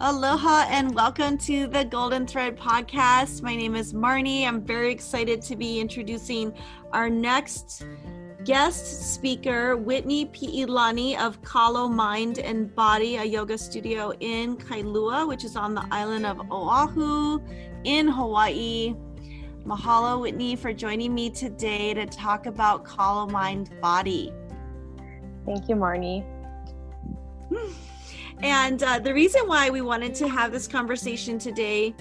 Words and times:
Aloha 0.00 0.64
and 0.68 0.94
welcome 0.94 1.36
to 1.38 1.66
the 1.66 1.84
Golden 1.84 2.24
Thread 2.24 2.56
podcast. 2.56 3.42
My 3.42 3.56
name 3.56 3.74
is 3.74 3.92
Marnie. 3.92 4.46
I'm 4.46 4.60
very 4.60 4.92
excited 4.92 5.42
to 5.42 5.56
be 5.56 5.80
introducing 5.80 6.54
our 6.92 7.10
next 7.10 7.84
guest 8.44 9.12
speaker, 9.12 9.76
Whitney 9.76 10.26
Pi'ilani 10.26 11.18
of 11.18 11.42
Kalo 11.42 11.88
Mind 11.88 12.38
and 12.38 12.72
Body, 12.76 13.16
a 13.16 13.24
yoga 13.24 13.58
studio 13.58 14.12
in 14.20 14.56
Kailua, 14.56 15.26
which 15.26 15.42
is 15.42 15.56
on 15.56 15.74
the 15.74 15.84
island 15.90 16.26
of 16.26 16.48
Oahu 16.48 17.40
in 17.82 18.06
Hawaii. 18.06 18.94
Mahalo, 19.64 20.20
Whitney, 20.20 20.54
for 20.54 20.72
joining 20.72 21.12
me 21.12 21.28
today 21.28 21.92
to 21.94 22.06
talk 22.06 22.46
about 22.46 22.84
Kalo 22.84 23.26
Mind 23.26 23.72
Body. 23.80 24.32
Thank 25.44 25.68
you, 25.68 25.74
Marnie. 25.74 26.24
And 28.42 28.82
uh, 28.82 28.98
the 29.00 29.12
reason 29.12 29.42
why 29.46 29.70
we 29.70 29.80
wanted 29.80 30.14
to 30.16 30.28
have 30.28 30.52
this 30.52 30.68
conversation 30.68 31.38
today, 31.38 31.94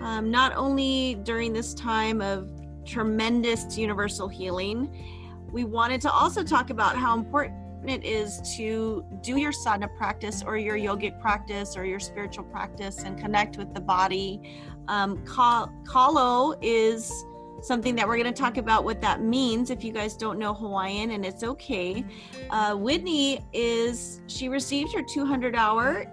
um, 0.00 0.30
not 0.30 0.54
only 0.54 1.16
during 1.24 1.52
this 1.52 1.74
time 1.74 2.20
of 2.20 2.48
tremendous 2.84 3.76
universal 3.76 4.28
healing, 4.28 4.94
we 5.50 5.64
wanted 5.64 6.00
to 6.02 6.10
also 6.10 6.42
talk 6.42 6.70
about 6.70 6.96
how 6.96 7.16
important 7.16 7.58
it 7.84 8.04
is 8.04 8.40
to 8.56 9.04
do 9.22 9.36
your 9.38 9.50
sadhana 9.50 9.88
practice 9.98 10.42
or 10.44 10.56
your 10.56 10.76
yogic 10.76 11.20
practice 11.20 11.76
or 11.76 11.84
your 11.84 11.98
spiritual 11.98 12.44
practice 12.44 13.02
and 13.02 13.18
connect 13.18 13.56
with 13.56 13.74
the 13.74 13.80
body. 13.80 14.40
Um, 14.88 15.24
Kalo 15.26 16.54
is 16.62 17.12
something 17.62 17.94
that 17.94 18.06
we're 18.06 18.16
going 18.16 18.32
to 18.32 18.38
talk 18.38 18.56
about 18.58 18.84
what 18.84 19.00
that 19.00 19.22
means 19.22 19.70
if 19.70 19.82
you 19.84 19.92
guys 19.92 20.16
don't 20.16 20.38
know 20.38 20.52
Hawaiian, 20.52 21.12
and 21.12 21.24
it's 21.24 21.44
okay. 21.44 22.04
Uh, 22.50 22.74
Whitney 22.74 23.40
is, 23.52 24.20
she 24.26 24.48
received 24.48 24.92
her 24.92 25.02
200 25.02 25.54
hour 25.54 26.06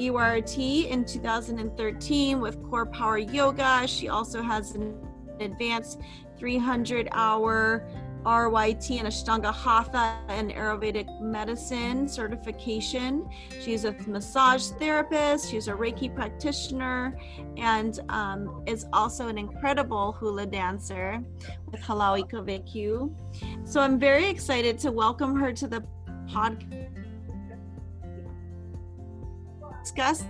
ERT 0.00 0.58
in 0.58 1.04
2013 1.04 2.40
with 2.40 2.62
Core 2.64 2.86
Power 2.86 3.18
Yoga. 3.18 3.86
She 3.86 4.08
also 4.08 4.42
has 4.42 4.74
an 4.74 4.96
advanced 5.40 6.00
300 6.38 7.08
hour 7.12 7.86
RYT 8.24 8.98
and 8.98 9.08
Ashtanga 9.08 9.52
Hatha 9.52 10.18
and 10.28 10.50
Ayurvedic 10.50 11.20
medicine 11.20 12.08
certification. 12.08 13.28
She's 13.60 13.84
a 13.84 13.92
massage 14.06 14.68
therapist, 14.78 15.50
she's 15.50 15.68
a 15.68 15.72
Reiki 15.72 16.14
practitioner, 16.14 17.18
and 17.56 18.00
um, 18.08 18.62
is 18.66 18.86
also 18.92 19.28
an 19.28 19.36
incredible 19.36 20.12
hula 20.12 20.46
dancer 20.46 21.22
with 21.70 21.80
Halau 21.82 22.18
I 22.18 22.22
Ka 22.22 22.38
Wekiu. 22.38 23.14
So 23.64 23.80
I'm 23.80 23.98
very 23.98 24.26
excited 24.26 24.78
to 24.80 24.92
welcome 24.92 25.36
her 25.36 25.52
to 25.52 25.68
the 25.68 25.84
podcast. 26.26 26.90
Discuss 29.82 30.24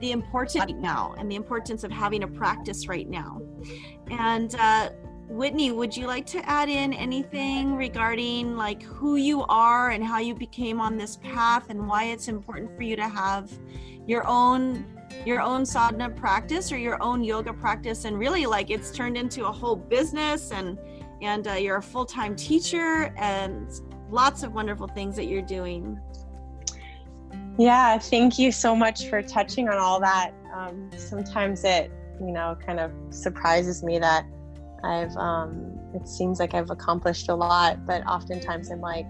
the 0.00 0.12
importance 0.12 0.64
right 0.64 0.78
now 0.78 1.14
and 1.18 1.30
the 1.30 1.36
importance 1.36 1.84
of 1.84 1.90
having 1.90 2.22
a 2.22 2.28
practice 2.28 2.88
right 2.88 3.08
now. 3.08 3.42
And 4.10 4.54
uh, 4.54 4.90
Whitney, 5.28 5.72
would 5.72 5.94
you 5.94 6.06
like 6.06 6.24
to 6.26 6.38
add 6.48 6.70
in 6.70 6.94
anything 6.94 7.76
regarding 7.76 8.56
like 8.56 8.82
who 8.82 9.16
you 9.16 9.42
are 9.44 9.90
and 9.90 10.02
how 10.02 10.18
you 10.18 10.34
became 10.34 10.80
on 10.80 10.96
this 10.96 11.16
path 11.16 11.68
and 11.68 11.86
why 11.86 12.04
it's 12.04 12.28
important 12.28 12.74
for 12.74 12.82
you 12.82 12.96
to 12.96 13.06
have 13.06 13.50
your 14.06 14.26
own 14.26 14.86
your 15.26 15.40
own 15.40 15.66
sadhana 15.66 16.08
practice 16.08 16.72
or 16.72 16.78
your 16.78 17.02
own 17.02 17.22
yoga 17.22 17.52
practice 17.52 18.06
and 18.06 18.18
really 18.18 18.46
like 18.46 18.70
it's 18.70 18.90
turned 18.90 19.16
into 19.18 19.46
a 19.46 19.52
whole 19.52 19.76
business 19.76 20.50
and 20.50 20.78
and 21.20 21.46
uh, 21.48 21.52
you're 21.52 21.76
a 21.76 21.82
full-time 21.82 22.34
teacher 22.34 23.12
and 23.18 23.68
lots 24.10 24.42
of 24.42 24.54
wonderful 24.54 24.86
things 24.86 25.16
that 25.16 25.26
you're 25.26 25.42
doing. 25.42 26.00
Yeah, 27.58 27.98
thank 27.98 28.38
you 28.38 28.52
so 28.52 28.74
much 28.74 29.08
for 29.08 29.20
touching 29.20 29.68
on 29.68 29.78
all 29.78 30.00
that. 30.00 30.32
Um, 30.54 30.90
sometimes 30.96 31.64
it, 31.64 31.90
you 32.20 32.30
know, 32.30 32.56
kind 32.64 32.78
of 32.78 32.92
surprises 33.10 33.82
me 33.82 33.98
that 33.98 34.24
I've 34.82 35.16
um, 35.16 35.78
it 35.94 36.08
seems 36.08 36.38
like 36.38 36.54
I've 36.54 36.70
accomplished 36.70 37.28
a 37.28 37.34
lot, 37.34 37.86
but 37.86 38.06
oftentimes 38.06 38.70
I'm 38.70 38.80
like, 38.80 39.06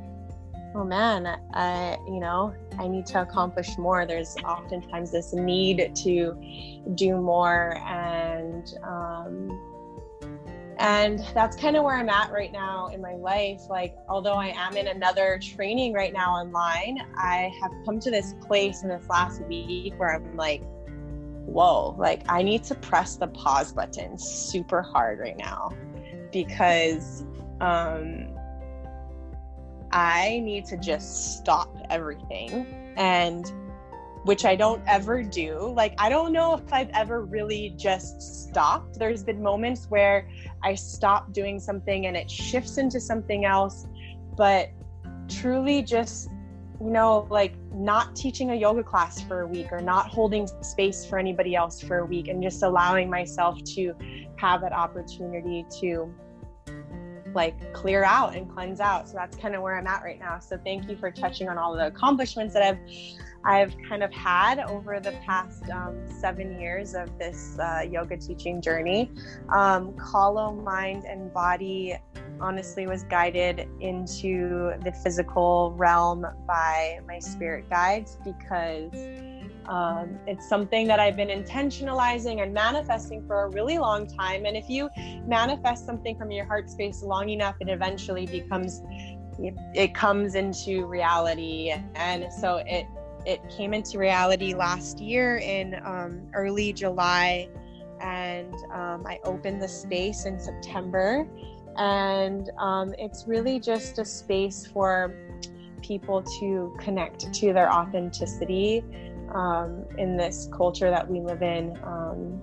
oh 0.74 0.84
man, 0.84 1.26
I 1.54 1.96
you 2.06 2.20
know 2.20 2.54
I 2.78 2.88
need 2.88 3.06
to 3.06 3.22
accomplish 3.22 3.76
more. 3.78 4.06
There's 4.06 4.36
oftentimes 4.44 5.10
this 5.10 5.32
need 5.32 5.94
to 5.96 6.84
do 6.94 7.16
more, 7.16 7.76
and 7.86 8.72
um, 8.82 9.60
and 10.78 11.18
that's 11.34 11.56
kind 11.56 11.76
of 11.76 11.84
where 11.84 11.96
I'm 11.96 12.08
at 12.08 12.30
right 12.30 12.52
now 12.52 12.88
in 12.88 13.00
my 13.00 13.14
life. 13.14 13.62
Like, 13.68 13.96
although 14.08 14.36
I 14.36 14.54
am 14.56 14.76
in 14.76 14.88
another 14.88 15.40
training 15.42 15.92
right 15.92 16.12
now 16.12 16.34
online, 16.34 16.98
I 17.16 17.52
have 17.60 17.72
come 17.84 17.98
to 18.00 18.10
this 18.10 18.34
place 18.46 18.82
in 18.82 18.88
this 18.88 19.08
last 19.08 19.42
week 19.42 19.94
where 19.96 20.14
I'm 20.14 20.36
like 20.36 20.62
whoa, 21.48 21.94
like 21.98 22.22
I 22.28 22.42
need 22.42 22.64
to 22.64 22.74
press 22.74 23.16
the 23.16 23.28
pause 23.28 23.72
button 23.72 24.18
super 24.18 24.82
hard 24.82 25.18
right 25.18 25.36
now 25.36 25.72
because 26.32 27.24
um, 27.60 28.28
I 29.90 30.40
need 30.44 30.66
to 30.66 30.76
just 30.76 31.38
stop 31.38 31.74
everything 31.90 32.94
and 32.96 33.50
which 34.24 34.44
I 34.44 34.56
don't 34.56 34.82
ever 34.86 35.22
do. 35.22 35.72
Like, 35.74 35.94
I 35.98 36.08
don't 36.10 36.32
know 36.32 36.54
if 36.54 36.70
I've 36.72 36.90
ever 36.90 37.24
really 37.24 37.70
just 37.76 38.20
stopped. 38.20 38.98
There's 38.98 39.22
been 39.22 39.42
moments 39.42 39.86
where 39.88 40.28
I 40.62 40.74
stop 40.74 41.32
doing 41.32 41.58
something 41.58 42.06
and 42.06 42.16
it 42.16 42.30
shifts 42.30 42.76
into 42.76 43.00
something 43.00 43.46
else, 43.46 43.86
but 44.36 44.70
truly 45.28 45.82
just 45.82 46.28
you 46.80 46.90
know, 46.90 47.26
like 47.30 47.54
not 47.72 48.14
teaching 48.14 48.50
a 48.50 48.54
yoga 48.54 48.82
class 48.82 49.20
for 49.22 49.42
a 49.42 49.46
week 49.46 49.72
or 49.72 49.80
not 49.80 50.06
holding 50.08 50.46
space 50.62 51.04
for 51.04 51.18
anybody 51.18 51.56
else 51.56 51.80
for 51.80 51.98
a 51.98 52.06
week 52.06 52.28
and 52.28 52.42
just 52.42 52.62
allowing 52.62 53.10
myself 53.10 53.62
to 53.64 53.94
have 54.36 54.60
that 54.60 54.72
opportunity 54.72 55.66
to 55.80 56.12
like 57.34 57.72
clear 57.72 58.04
out 58.04 58.34
and 58.34 58.50
cleanse 58.50 58.80
out. 58.80 59.08
So 59.08 59.14
that's 59.14 59.36
kind 59.36 59.54
of 59.54 59.62
where 59.62 59.76
I'm 59.76 59.86
at 59.86 60.02
right 60.02 60.18
now. 60.18 60.38
So 60.38 60.58
thank 60.64 60.88
you 60.88 60.96
for 60.96 61.10
touching 61.10 61.48
on 61.48 61.58
all 61.58 61.74
the 61.74 61.86
accomplishments 61.86 62.54
that 62.54 62.62
I've 62.62 62.78
I've 63.44 63.74
kind 63.88 64.02
of 64.02 64.12
had 64.12 64.58
over 64.58 64.98
the 65.00 65.12
past 65.24 65.68
um, 65.70 65.96
seven 66.08 66.60
years 66.60 66.94
of 66.94 67.16
this 67.18 67.56
uh, 67.58 67.82
yoga 67.88 68.16
teaching 68.16 68.60
journey. 68.60 69.10
Um, 69.54 69.94
Kalo 69.96 70.52
Mind 70.52 71.04
and 71.04 71.32
Body 71.32 71.96
honestly 72.40 72.86
was 72.86 73.04
guided 73.04 73.68
into 73.80 74.72
the 74.84 74.92
physical 74.92 75.72
realm 75.76 76.26
by 76.46 77.00
my 77.06 77.18
spirit 77.18 77.68
guides 77.70 78.18
because 78.24 78.92
um, 79.68 80.18
it's 80.26 80.48
something 80.48 80.86
that 80.86 80.98
I've 80.98 81.16
been 81.16 81.28
intentionalizing 81.28 82.42
and 82.42 82.54
manifesting 82.54 83.26
for 83.26 83.44
a 83.44 83.48
really 83.50 83.78
long 83.78 84.06
time. 84.06 84.46
And 84.46 84.56
if 84.56 84.68
you 84.68 84.88
manifest 85.26 85.84
something 85.84 86.16
from 86.16 86.30
your 86.30 86.46
heart 86.46 86.70
space 86.70 87.02
long 87.02 87.28
enough, 87.28 87.56
it 87.60 87.68
eventually 87.68 88.26
becomes, 88.26 88.82
it 89.74 89.94
comes 89.94 90.34
into 90.34 90.86
reality. 90.86 91.74
And 91.94 92.32
so 92.32 92.62
it, 92.66 92.86
it 93.26 93.40
came 93.50 93.74
into 93.74 93.98
reality 93.98 94.54
last 94.54 95.00
year 95.00 95.36
in 95.36 95.74
um, 95.84 96.22
early 96.34 96.72
July. 96.72 97.48
And 98.00 98.54
um, 98.72 99.04
I 99.06 99.18
opened 99.24 99.60
the 99.60 99.68
space 99.68 100.24
in 100.24 100.40
September 100.40 101.28
and 101.78 102.50
um, 102.58 102.92
it's 102.98 103.26
really 103.26 103.60
just 103.60 103.98
a 103.98 104.04
space 104.04 104.66
for 104.66 105.14
people 105.82 106.22
to 106.40 106.76
connect 106.78 107.32
to 107.32 107.52
their 107.52 107.72
authenticity 107.72 108.84
um, 109.32 109.84
in 109.96 110.16
this 110.16 110.48
culture 110.52 110.90
that 110.90 111.08
we 111.08 111.20
live 111.20 111.42
in. 111.42 111.78
Um, 111.84 112.40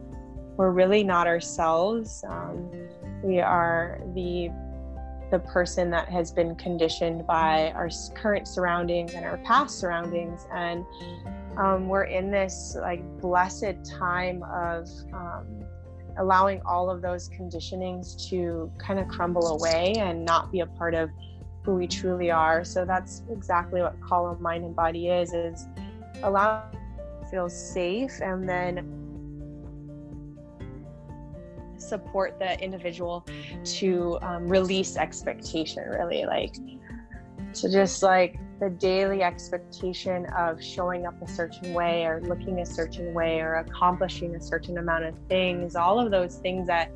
we're 0.58 0.72
really 0.72 1.04
not 1.04 1.28
ourselves. 1.28 2.24
Um, 2.28 2.72
we 3.24 3.40
are 3.40 4.02
the 4.14 4.50
the 5.32 5.40
person 5.40 5.90
that 5.90 6.08
has 6.08 6.32
been 6.32 6.56
conditioned 6.56 7.26
by 7.26 7.72
our 7.72 7.90
current 8.14 8.48
surroundings 8.48 9.16
and 9.16 9.26
our 9.26 9.38
past 9.40 9.80
surroundings, 9.80 10.46
and 10.54 10.86
um, 11.58 11.90
we're 11.90 12.04
in 12.04 12.32
this 12.32 12.78
like 12.80 13.04
blessed 13.20 13.84
time 13.84 14.44
of 14.44 14.88
um, 15.14 15.55
allowing 16.18 16.62
all 16.66 16.90
of 16.90 17.02
those 17.02 17.30
conditionings 17.30 18.30
to 18.30 18.72
kind 18.78 19.00
of 19.00 19.08
crumble 19.08 19.48
away 19.48 19.94
and 19.98 20.24
not 20.26 20.52
be 20.52 20.62
a 20.62 20.66
part 20.66 20.94
of 20.94 21.10
who 21.64 21.76
we 21.76 21.88
truly 21.88 22.32
are. 22.32 22.64
So 22.64 22.86
that's 22.86 23.24
exactly 23.32 23.82
what 23.82 23.96
Kalo 24.02 24.38
Mind 24.40 24.64
and 24.64 24.76
Body 24.76 25.10
is, 25.10 25.34
is 25.34 25.66
allow 26.24 26.70
feel 27.30 27.50
safe 27.50 28.22
and 28.22 28.48
then 28.48 28.92
support 31.78 32.40
the 32.40 32.60
individual 32.64 33.26
to 33.64 34.18
um, 34.22 34.48
release 34.48 34.98
expectation 34.98 35.84
really 35.90 36.26
like 36.26 36.56
to 37.54 37.70
just 37.70 38.02
like 38.04 38.38
the 38.60 38.70
daily 38.70 39.22
expectation 39.22 40.26
of 40.38 40.64
showing 40.64 41.06
up 41.06 41.22
a 41.22 41.28
certain 41.28 41.74
way 41.74 42.06
or 42.06 42.22
looking 42.22 42.60
a 42.62 42.66
certain 42.66 43.14
way 43.14 43.40
or 43.40 43.56
accomplishing 43.56 44.36
a 44.36 44.42
certain 44.42 44.78
amount 44.78 45.04
of 45.04 45.16
things, 45.28 45.76
all 45.76 46.00
of 46.00 46.10
those 46.10 46.38
things 46.38 46.68
that 46.68 46.92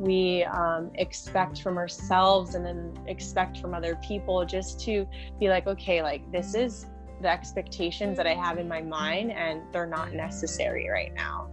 we 0.00 0.44
um, 0.44 0.90
expect 0.94 1.62
from 1.62 1.78
ourselves 1.78 2.54
and 2.54 2.66
then 2.66 2.92
expect 3.06 3.58
from 3.58 3.72
other 3.72 3.98
people, 4.06 4.44
just 4.44 4.80
to 4.80 5.06
be 5.38 5.48
like, 5.48 5.66
okay, 5.66 6.02
like 6.02 6.30
this 6.32 6.54
is 6.54 6.86
the 7.22 7.28
expectations 7.28 8.16
that 8.16 8.26
I 8.26 8.34
have 8.34 8.58
in 8.58 8.68
my 8.68 8.82
mind, 8.82 9.32
and 9.32 9.62
they're 9.72 9.86
not 9.86 10.12
necessary 10.12 10.88
right 10.90 11.14
now. 11.14 11.48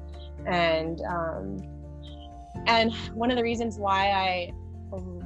And 0.45 0.99
um, 1.01 1.57
and 2.67 2.94
one 3.13 3.31
of 3.31 3.38
the 3.38 3.44
reasons 3.44 3.77
why 3.77 4.11
I 4.11 4.53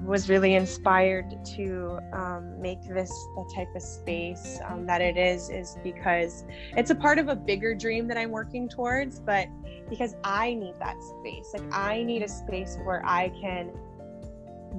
was 0.05 0.29
really 0.29 0.55
inspired 0.55 1.43
to 1.43 1.99
um, 2.13 2.59
make 2.61 2.81
this 2.87 3.09
the 3.09 3.51
type 3.53 3.67
of 3.75 3.81
space 3.81 4.59
um, 4.65 4.85
that 4.85 5.01
it 5.01 5.17
is 5.17 5.49
is 5.49 5.77
because 5.83 6.45
it's 6.75 6.89
a 6.91 6.95
part 6.95 7.19
of 7.19 7.27
a 7.27 7.35
bigger 7.35 7.75
dream 7.75 8.07
that 8.07 8.17
i'm 8.17 8.31
working 8.31 8.69
towards 8.69 9.19
but 9.19 9.47
because 9.89 10.15
i 10.23 10.53
need 10.53 10.73
that 10.79 10.95
space. 11.01 11.53
Like 11.53 11.73
i 11.73 12.03
need 12.03 12.23
a 12.23 12.29
space 12.29 12.77
where 12.83 13.05
i 13.05 13.29
can 13.41 13.71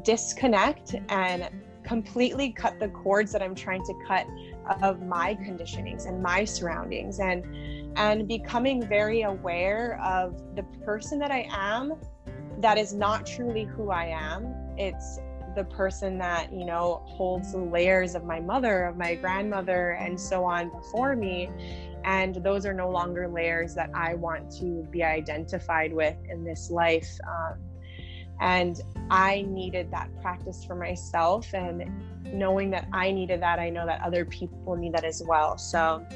disconnect 0.03 0.95
and 1.09 1.49
completely 1.83 2.53
cut 2.53 2.79
the 2.79 2.89
cords 2.89 3.33
that 3.33 3.43
i'm 3.43 3.55
trying 3.55 3.83
to 3.85 3.95
cut 4.07 4.27
of 4.83 5.03
my 5.03 5.35
conditionings 5.35 6.07
and 6.07 6.23
my 6.23 6.45
surroundings 6.45 7.21
and 7.21 7.45
and 7.97 8.29
becoming 8.29 8.87
very 8.87 9.23
aware 9.23 10.01
of 10.03 10.55
the 10.55 10.63
person 10.85 11.19
that 11.19 11.31
i 11.31 11.47
am 11.51 11.95
that 12.59 12.77
is 12.77 12.93
not 12.93 13.25
truly 13.27 13.65
who 13.65 13.91
i 13.91 14.05
am 14.05 14.68
it's 14.79 15.21
the 15.55 15.65
person 15.65 16.19
that 16.19 16.53
you 16.53 16.65
know 16.65 17.03
holds 17.07 17.53
the 17.53 17.59
layers 17.59 18.15
of 18.15 18.25
my 18.25 18.41
mother 18.41 18.85
of 18.85 18.97
my 18.97 19.15
grandmother 19.15 19.91
and 19.93 20.19
so 20.19 20.45
on 20.45 20.71
before 20.71 21.17
me. 21.17 21.51
And 22.05 22.37
those 22.37 22.65
are 22.65 22.73
no 22.73 22.89
longer 22.91 23.29
layers 23.29 23.75
that 23.75 23.91
i 23.95 24.15
want 24.15 24.51
to 24.59 24.87
be 24.91 25.03
identified 25.03 25.93
with 25.93 26.17
in 26.31 26.45
this 26.45 26.71
life. 26.71 27.11
Um, 27.27 27.59
and 28.41 28.81
i 29.11 29.45
needed 29.49 29.91
that 29.91 30.09
practice 30.23 30.65
for 30.65 30.77
myself. 30.77 31.53
And 31.55 31.91
knowing 32.25 32.71
that 32.71 32.87
i 32.93 33.11
needed 33.11 33.43
that 33.43 33.59
i 33.59 33.69
know 33.69 33.87
that 33.87 34.01
other 34.03 34.25
people 34.25 34.77
need 34.77 34.95
that 34.95 35.05
as 35.05 35.23
well. 35.27 35.59
So 35.59 36.07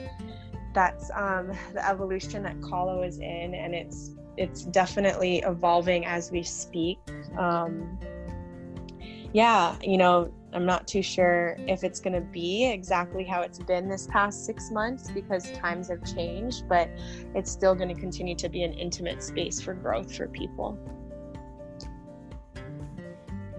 that's 0.74 1.10
um, 1.14 1.52
the 1.74 1.86
evolution 1.86 2.42
that 2.44 2.60
Kalo 2.62 3.02
is 3.02 3.18
in. 3.18 3.54
And 3.54 3.74
it's 3.74 4.12
it's 4.36 4.64
definitely 4.64 5.38
evolving 5.40 6.06
as 6.06 6.30
we 6.30 6.42
speak. 6.42 6.98
Um, 7.36 7.98
yeah, 9.32 9.76
you 9.82 9.96
know, 9.96 10.32
I'm 10.52 10.66
not 10.66 10.86
too 10.86 11.02
sure 11.02 11.56
if 11.66 11.82
it's 11.84 12.00
going 12.00 12.12
to 12.12 12.20
be 12.20 12.70
exactly 12.70 13.24
how 13.24 13.40
it's 13.40 13.58
been 13.58 13.88
this 13.88 14.06
past 14.06 14.44
six 14.44 14.70
months 14.70 15.10
because 15.10 15.50
times 15.52 15.88
have 15.88 16.04
changed, 16.04 16.68
but 16.68 16.90
it's 17.34 17.50
still 17.50 17.74
going 17.74 17.88
to 17.88 17.98
continue 17.98 18.34
to 18.36 18.48
be 18.50 18.62
an 18.62 18.74
intimate 18.74 19.22
space 19.22 19.60
for 19.60 19.72
growth 19.72 20.14
for 20.14 20.28
people. 20.28 20.78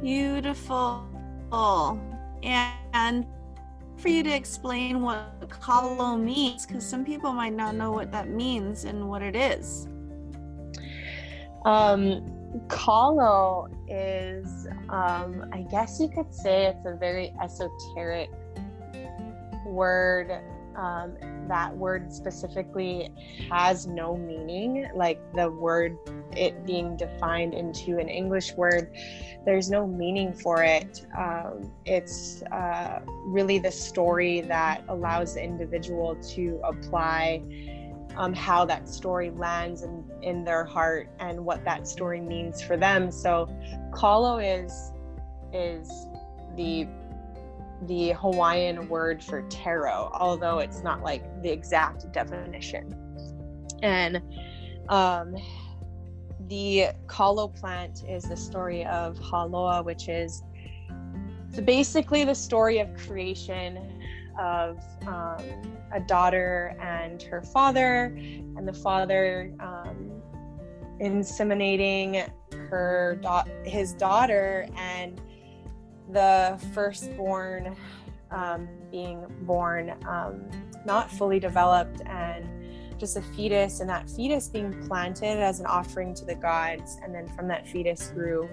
Beautiful. 0.02 1.08
And 2.44 3.26
for 3.98 4.10
you 4.10 4.22
to 4.24 4.36
explain 4.36 5.02
what 5.02 5.50
Kalo 5.50 6.18
means, 6.18 6.66
because 6.66 6.86
some 6.86 7.04
people 7.06 7.34
might 7.34 7.54
not 7.54 7.74
know 7.74 7.92
what 7.92 8.12
that 8.12 8.30
means 8.30 8.84
and 8.84 9.10
what 9.10 9.22
it 9.22 9.36
is. 9.36 9.88
Um, 11.66 12.33
Kalo 12.68 13.68
is, 13.88 14.68
um, 14.90 15.50
I 15.52 15.66
guess 15.70 16.00
you 16.00 16.08
could 16.08 16.34
say 16.34 16.68
it's 16.68 16.86
a 16.86 16.96
very 16.96 17.34
esoteric 17.42 18.30
word. 19.66 20.32
Um, 20.76 21.16
that 21.48 21.76
word 21.76 22.12
specifically 22.12 23.10
has 23.52 23.86
no 23.86 24.18
meaning, 24.18 24.90
like 24.96 25.20
the 25.34 25.52
word, 25.52 25.98
it 26.36 26.66
being 26.66 26.98
defined 26.98 27.54
into 27.54 28.00
an 28.00 28.10
English 28.10 28.54
word, 28.54 28.92
there's 29.46 29.70
no 29.70 29.86
meaning 29.86 30.34
for 30.34 30.64
it. 30.64 31.06
Um, 31.18 31.72
it's 31.86 32.42
uh, 32.44 33.02
really 33.26 33.60
the 33.60 33.72
story 33.72 34.42
that 34.42 34.84
allows 34.88 35.36
the 35.36 35.44
individual 35.44 36.16
to 36.16 36.60
apply 36.64 37.44
um, 38.16 38.34
how 38.34 38.66
that 38.66 38.88
story 38.88 39.32
lands 39.32 39.84
in, 39.84 40.04
in 40.22 40.44
their 40.44 40.64
heart 40.64 41.10
and 41.20 41.44
what 41.44 41.64
that 41.66 41.88
story 41.88 42.22
means 42.22 42.62
for 42.62 42.78
them. 42.78 43.12
So 43.12 43.50
Kalo 43.96 44.38
is 44.38 44.92
is 45.54 45.90
the 46.56 46.88
the 47.88 48.12
Hawaiian 48.12 48.88
word 48.88 49.22
for 49.24 49.42
taro, 49.44 50.10
although 50.14 50.60
it's 50.60 50.84
not 50.84 51.04
like 51.04 51.24
the 51.42 51.50
exact 51.50 52.12
definition. 52.14 52.96
And 53.82 54.22
um, 54.88 55.36
the 56.48 56.88
Kalo 57.08 57.48
plant 57.48 58.04
is 58.08 58.24
the 58.24 58.38
story 58.38 58.86
of 58.86 59.18
Haloa, 59.18 59.84
which 59.84 60.08
is 60.08 60.44
basically 61.66 62.24
the 62.24 62.36
story 62.36 62.80
of 62.80 62.94
creation 62.96 63.93
of 64.40 64.80
um, 65.08 65.44
a 65.94 66.00
daughter 66.00 66.76
and 66.82 67.22
her 67.24 67.42
father, 67.42 68.16
and 68.16 68.68
the 68.68 68.74
father 68.74 69.54
um, 69.60 70.22
inseminating 71.00 72.30
her 72.70 73.20
da- 73.22 73.46
his 73.64 73.94
daughter, 73.94 74.68
and 74.78 75.22
the 76.12 76.60
firstborn 76.74 77.76
um, 78.32 78.68
being 78.92 79.26
born 79.42 79.96
um, 80.08 80.44
not 80.86 81.10
fully 81.12 81.40
developed 81.40 82.02
and 82.06 82.48
just 82.98 83.18
a 83.18 83.22
fetus, 83.22 83.80
and 83.80 83.90
that 83.90 84.10
fetus 84.10 84.48
being 84.48 84.72
planted 84.88 85.40
as 85.40 85.60
an 85.60 85.66
offering 85.66 86.14
to 86.14 86.26
the 86.26 86.36
gods, 86.36 87.00
and 87.04 87.14
then 87.14 87.28
from 87.28 87.48
that 87.48 87.68
fetus 87.68 88.08
grew 88.10 88.50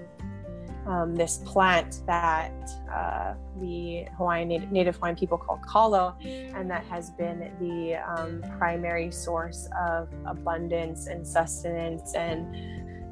um, 0.91 1.15
this 1.15 1.39
plant 1.45 2.01
that 2.07 2.53
uh, 2.93 3.35
the 3.61 4.07
Hawaiian 4.17 4.49
Native 4.73 4.97
Hawaiian 4.97 5.15
people 5.15 5.39
call 5.39 5.59
kalo, 5.59 6.17
and 6.25 6.69
that 6.69 6.85
has 6.87 7.11
been 7.11 7.53
the 7.61 7.95
um, 7.95 8.43
primary 8.59 9.13
source 9.13 9.69
of 9.81 10.09
abundance 10.27 11.07
and 11.07 11.25
sustenance 11.27 12.15
and 12.17 12.57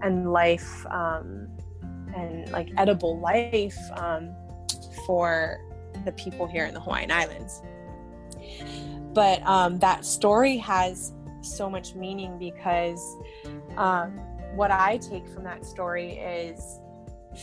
and 0.02 0.32
life 0.32 0.84
um, 0.86 1.48
and 2.16 2.50
like 2.50 2.69
edible 2.76 3.20
life 3.20 3.78
um, 3.96 4.34
for 5.06 5.60
the 6.04 6.12
people 6.12 6.48
here 6.48 6.66
in 6.66 6.75
the 6.75 6.80
Hawaiian 6.80 7.12
Islands. 7.12 7.62
But 9.12 9.40
um, 9.46 9.78
that 9.78 10.04
story 10.04 10.56
has 10.58 11.12
so 11.42 11.70
much 11.70 11.94
meaning 11.94 12.38
because 12.38 13.00
um, 13.76 14.19
what 14.56 14.72
I 14.72 14.98
take 14.98 15.28
from 15.28 15.44
that 15.44 15.64
story 15.64 16.14
is 16.14 16.80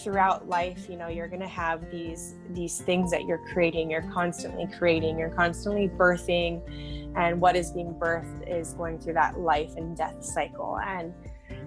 throughout 0.03 0.47
life 0.47 0.87
you 0.89 0.97
know 0.97 1.07
you're 1.07 1.27
going 1.27 1.41
to 1.41 1.47
have 1.47 1.89
these 1.91 2.35
these 2.51 2.79
things 2.81 3.11
that 3.11 3.23
you're 3.25 3.43
creating. 3.53 3.89
You're 3.89 4.09
constantly 4.13 4.67
creating. 4.77 5.17
You're 5.17 5.29
constantly 5.29 5.87
birthing 5.89 6.61
and 7.15 7.39
what 7.39 7.55
is 7.55 7.71
being 7.71 7.93
birthed 7.93 8.47
is 8.47 8.73
going 8.73 8.99
through 8.99 9.13
that 9.13 9.39
life 9.39 9.73
and 9.77 9.95
death 9.95 10.23
cycle. 10.23 10.77
And 10.85 11.13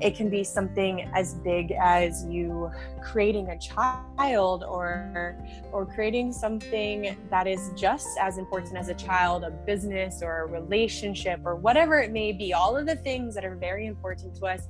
it 0.00 0.14
can 0.16 0.28
be 0.28 0.44
something 0.44 1.10
as 1.14 1.34
big 1.34 1.72
as 1.72 2.24
you 2.26 2.70
creating 3.02 3.48
a 3.48 3.58
child 3.58 4.64
or 4.64 5.36
or 5.72 5.86
creating 5.86 6.32
something 6.32 7.16
that 7.30 7.46
is 7.46 7.70
just 7.74 8.18
as 8.20 8.38
important 8.38 8.76
as 8.76 8.88
a 8.88 8.94
child 8.94 9.44
a 9.44 9.50
business 9.50 10.22
or 10.22 10.42
a 10.42 10.46
relationship 10.46 11.40
or 11.44 11.56
whatever 11.56 11.98
it 12.00 12.12
may 12.12 12.32
be. 12.32 12.52
All 12.52 12.76
of 12.76 12.86
the 12.86 12.96
things 12.96 13.34
that 13.34 13.44
are 13.44 13.56
very 13.56 13.86
important 13.86 14.34
to 14.36 14.46
us 14.46 14.68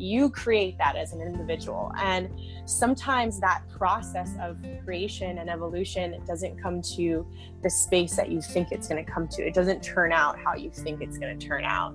you 0.00 0.30
create 0.30 0.78
that 0.78 0.96
as 0.96 1.12
an 1.12 1.20
individual. 1.20 1.92
And 1.98 2.30
sometimes 2.64 3.38
that 3.40 3.62
process 3.68 4.34
of 4.40 4.56
creation 4.82 5.38
and 5.38 5.50
evolution 5.50 6.22
doesn't 6.26 6.60
come 6.60 6.80
to 6.96 7.26
the 7.62 7.68
space 7.68 8.16
that 8.16 8.30
you 8.30 8.40
think 8.40 8.72
it's 8.72 8.88
going 8.88 9.04
to 9.04 9.10
come 9.10 9.28
to. 9.28 9.46
It 9.46 9.52
doesn't 9.52 9.82
turn 9.82 10.10
out 10.10 10.38
how 10.38 10.54
you 10.54 10.70
think 10.70 11.02
it's 11.02 11.18
going 11.18 11.38
to 11.38 11.46
turn 11.46 11.64
out 11.64 11.94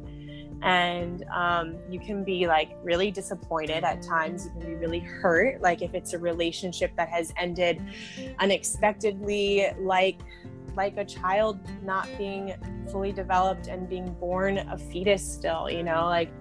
and 0.61 1.23
um, 1.33 1.77
you 1.89 1.99
can 1.99 2.23
be 2.23 2.47
like 2.47 2.71
really 2.83 3.11
disappointed 3.11 3.83
at 3.83 4.01
times. 4.01 4.45
You 4.45 4.51
can 4.51 4.59
be 4.61 4.75
really 4.75 4.99
hurt 4.99 5.61
like 5.61 5.81
if 5.81 5.93
it's 5.93 6.13
a 6.13 6.19
relationship 6.19 6.95
that 6.95 7.09
has 7.09 7.33
ended 7.37 7.81
unexpectedly 8.39 9.67
like 9.79 10.19
like 10.75 10.97
a 10.97 11.05
child 11.05 11.59
not 11.83 12.07
being 12.17 12.53
fully 12.91 13.13
developed 13.13 13.67
and 13.67 13.87
being 13.87 14.13
born 14.15 14.57
a 14.57 14.77
fetus 14.77 15.25
still 15.25 15.69
you 15.69 15.83
know? 15.83 16.05
Like 16.05 16.31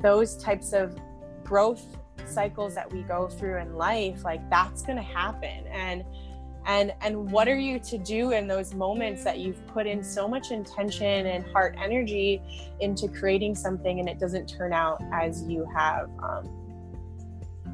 those 0.00 0.36
types 0.36 0.72
of 0.72 0.98
growth 1.44 1.84
cycles 2.26 2.74
that 2.74 2.92
we 2.92 3.02
go 3.02 3.26
through 3.28 3.58
in 3.58 3.74
life 3.74 4.24
like 4.24 4.48
that's 4.50 4.82
going 4.82 4.96
to 4.96 5.02
happen. 5.02 5.66
And 5.68 6.04
and 6.68 6.92
and 7.00 7.30
what 7.32 7.48
are 7.48 7.58
you 7.58 7.80
to 7.80 7.98
do 7.98 8.30
in 8.30 8.46
those 8.46 8.74
moments 8.74 9.24
that 9.24 9.38
you've 9.38 9.66
put 9.66 9.86
in 9.86 10.04
so 10.04 10.28
much 10.28 10.50
intention 10.52 11.26
and 11.26 11.44
heart 11.46 11.74
energy 11.82 12.40
into 12.80 13.08
creating 13.08 13.54
something 13.54 13.98
and 13.98 14.08
it 14.08 14.20
doesn't 14.20 14.46
turn 14.46 14.72
out 14.72 15.02
as 15.12 15.42
you 15.44 15.66
have 15.74 16.08
um, 16.22 16.48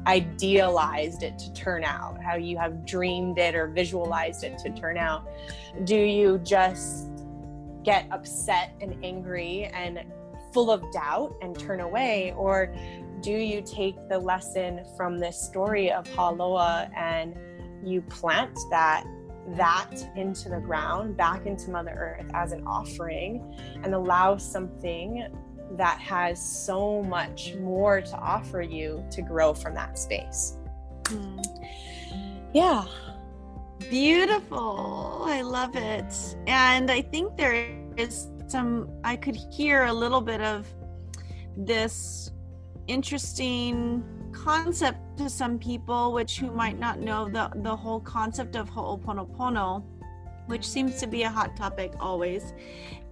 idealized 0.07 1.23
it 1.23 1.37
to 1.37 1.51
turn 1.53 1.83
out 1.83 2.21
how 2.23 2.35
you 2.35 2.57
have 2.57 2.85
dreamed 2.85 3.37
it 3.37 3.53
or 3.53 3.67
visualized 3.67 4.43
it 4.43 4.57
to 4.59 4.69
turn 4.71 4.97
out? 4.97 5.27
Do 5.83 5.97
you 5.97 6.39
just 6.39 7.07
get 7.83 8.07
upset 8.11 8.73
and 8.81 8.95
angry 9.03 9.65
and 9.73 10.03
full 10.53 10.71
of 10.71 10.83
doubt 10.91 11.35
and 11.41 11.57
turn 11.57 11.81
away? 11.81 12.33
Or 12.37 12.73
do 13.21 13.31
you 13.31 13.61
take 13.61 13.95
the 14.09 14.19
lesson 14.19 14.85
from 14.95 15.19
this 15.19 15.39
story 15.39 15.91
of 15.91 16.05
Haloa 16.05 16.89
and 16.95 17.35
you 17.83 18.01
plant 18.01 18.57
that 18.69 19.05
that 19.49 19.93
into 20.15 20.49
the 20.49 20.59
ground, 20.59 21.15
back 21.15 21.45
into 21.45 21.69
Mother 21.69 21.91
Earth 21.91 22.31
as 22.33 22.51
an 22.51 22.65
offering, 22.65 23.55
and 23.83 23.93
allow 23.93 24.37
something 24.37 25.27
that 25.71 25.99
has 25.99 26.43
so 26.65 27.03
much 27.03 27.53
more 27.55 28.01
to 28.01 28.17
offer 28.17 28.61
you 28.61 29.05
to 29.11 29.21
grow 29.21 29.53
from 29.53 29.75
that 29.75 29.99
space. 29.99 30.57
Mm. 31.03 31.43
Yeah. 32.53 32.85
Beautiful. 33.89 35.23
I 35.25 35.41
love 35.41 35.75
it. 35.75 36.35
And 36.47 36.89
I 36.89 37.01
think 37.01 37.37
there 37.37 37.67
is 37.97 38.27
some, 38.47 38.89
I 39.03 39.15
could 39.15 39.35
hear 39.35 39.85
a 39.85 39.93
little 39.93 40.21
bit 40.21 40.41
of 40.41 40.67
this 41.57 42.31
interesting 42.87 44.03
concept 44.35 45.17
to 45.17 45.29
some 45.29 45.57
people, 45.57 46.11
which 46.11 46.37
who 46.39 46.51
might 46.51 46.77
not 46.77 46.99
know 46.99 47.27
the, 47.29 47.49
the 47.55 47.75
whole 47.75 47.99
concept 48.01 48.55
of 48.55 48.69
Ho'oponopono, 48.69 49.83
which 50.47 50.67
seems 50.67 50.99
to 50.99 51.07
be 51.07 51.23
a 51.23 51.29
hot 51.29 51.55
topic 51.55 51.93
always, 51.99 52.53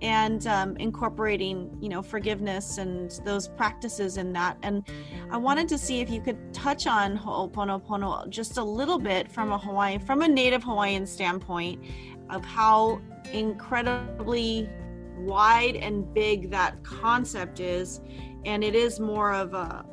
and 0.01 0.45
um, 0.47 0.75
incorporating, 0.77 1.75
you 1.81 1.89
know, 1.89 2.03
forgiveness 2.03 2.77
and 2.77 3.11
those 3.23 3.47
practices 3.47 4.17
in 4.17 4.33
that. 4.33 4.57
And 4.63 4.83
I 5.31 5.37
wanted 5.37 5.67
to 5.69 5.77
see 5.77 6.01
if 6.01 6.09
you 6.09 6.21
could 6.21 6.53
touch 6.53 6.85
on 6.85 7.17
Ho'oponopono 7.17 8.29
just 8.29 8.57
a 8.57 8.63
little 8.63 8.99
bit 8.99 9.31
from 9.31 9.51
a 9.51 9.57
Hawaiian, 9.57 10.01
from 10.01 10.21
a 10.21 10.27
Native 10.27 10.63
Hawaiian 10.63 11.07
standpoint, 11.07 11.83
of 12.29 12.43
how 12.43 13.01
incredibly 13.31 14.69
wide 15.17 15.77
and 15.77 16.13
big 16.13 16.51
that 16.51 16.83
concept 16.83 17.59
is 17.59 18.01
and 18.45 18.63
it 18.63 18.75
is 18.75 18.99
more 18.99 19.33
of 19.33 19.53
a 19.53 19.85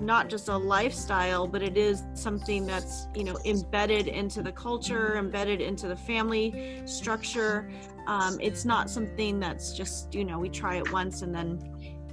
not 0.00 0.28
just 0.28 0.48
a 0.48 0.56
lifestyle 0.56 1.46
but 1.46 1.62
it 1.62 1.76
is 1.76 2.02
something 2.14 2.66
that's 2.66 3.06
you 3.14 3.24
know 3.24 3.36
embedded 3.44 4.08
into 4.08 4.42
the 4.42 4.52
culture 4.52 5.16
embedded 5.16 5.60
into 5.60 5.88
the 5.88 5.96
family 5.96 6.82
structure 6.84 7.70
um, 8.06 8.38
it's 8.40 8.64
not 8.64 8.90
something 8.90 9.38
that's 9.38 9.76
just 9.76 10.14
you 10.14 10.24
know 10.24 10.38
we 10.38 10.48
try 10.48 10.76
it 10.76 10.92
once 10.92 11.22
and 11.22 11.34
then 11.34 11.58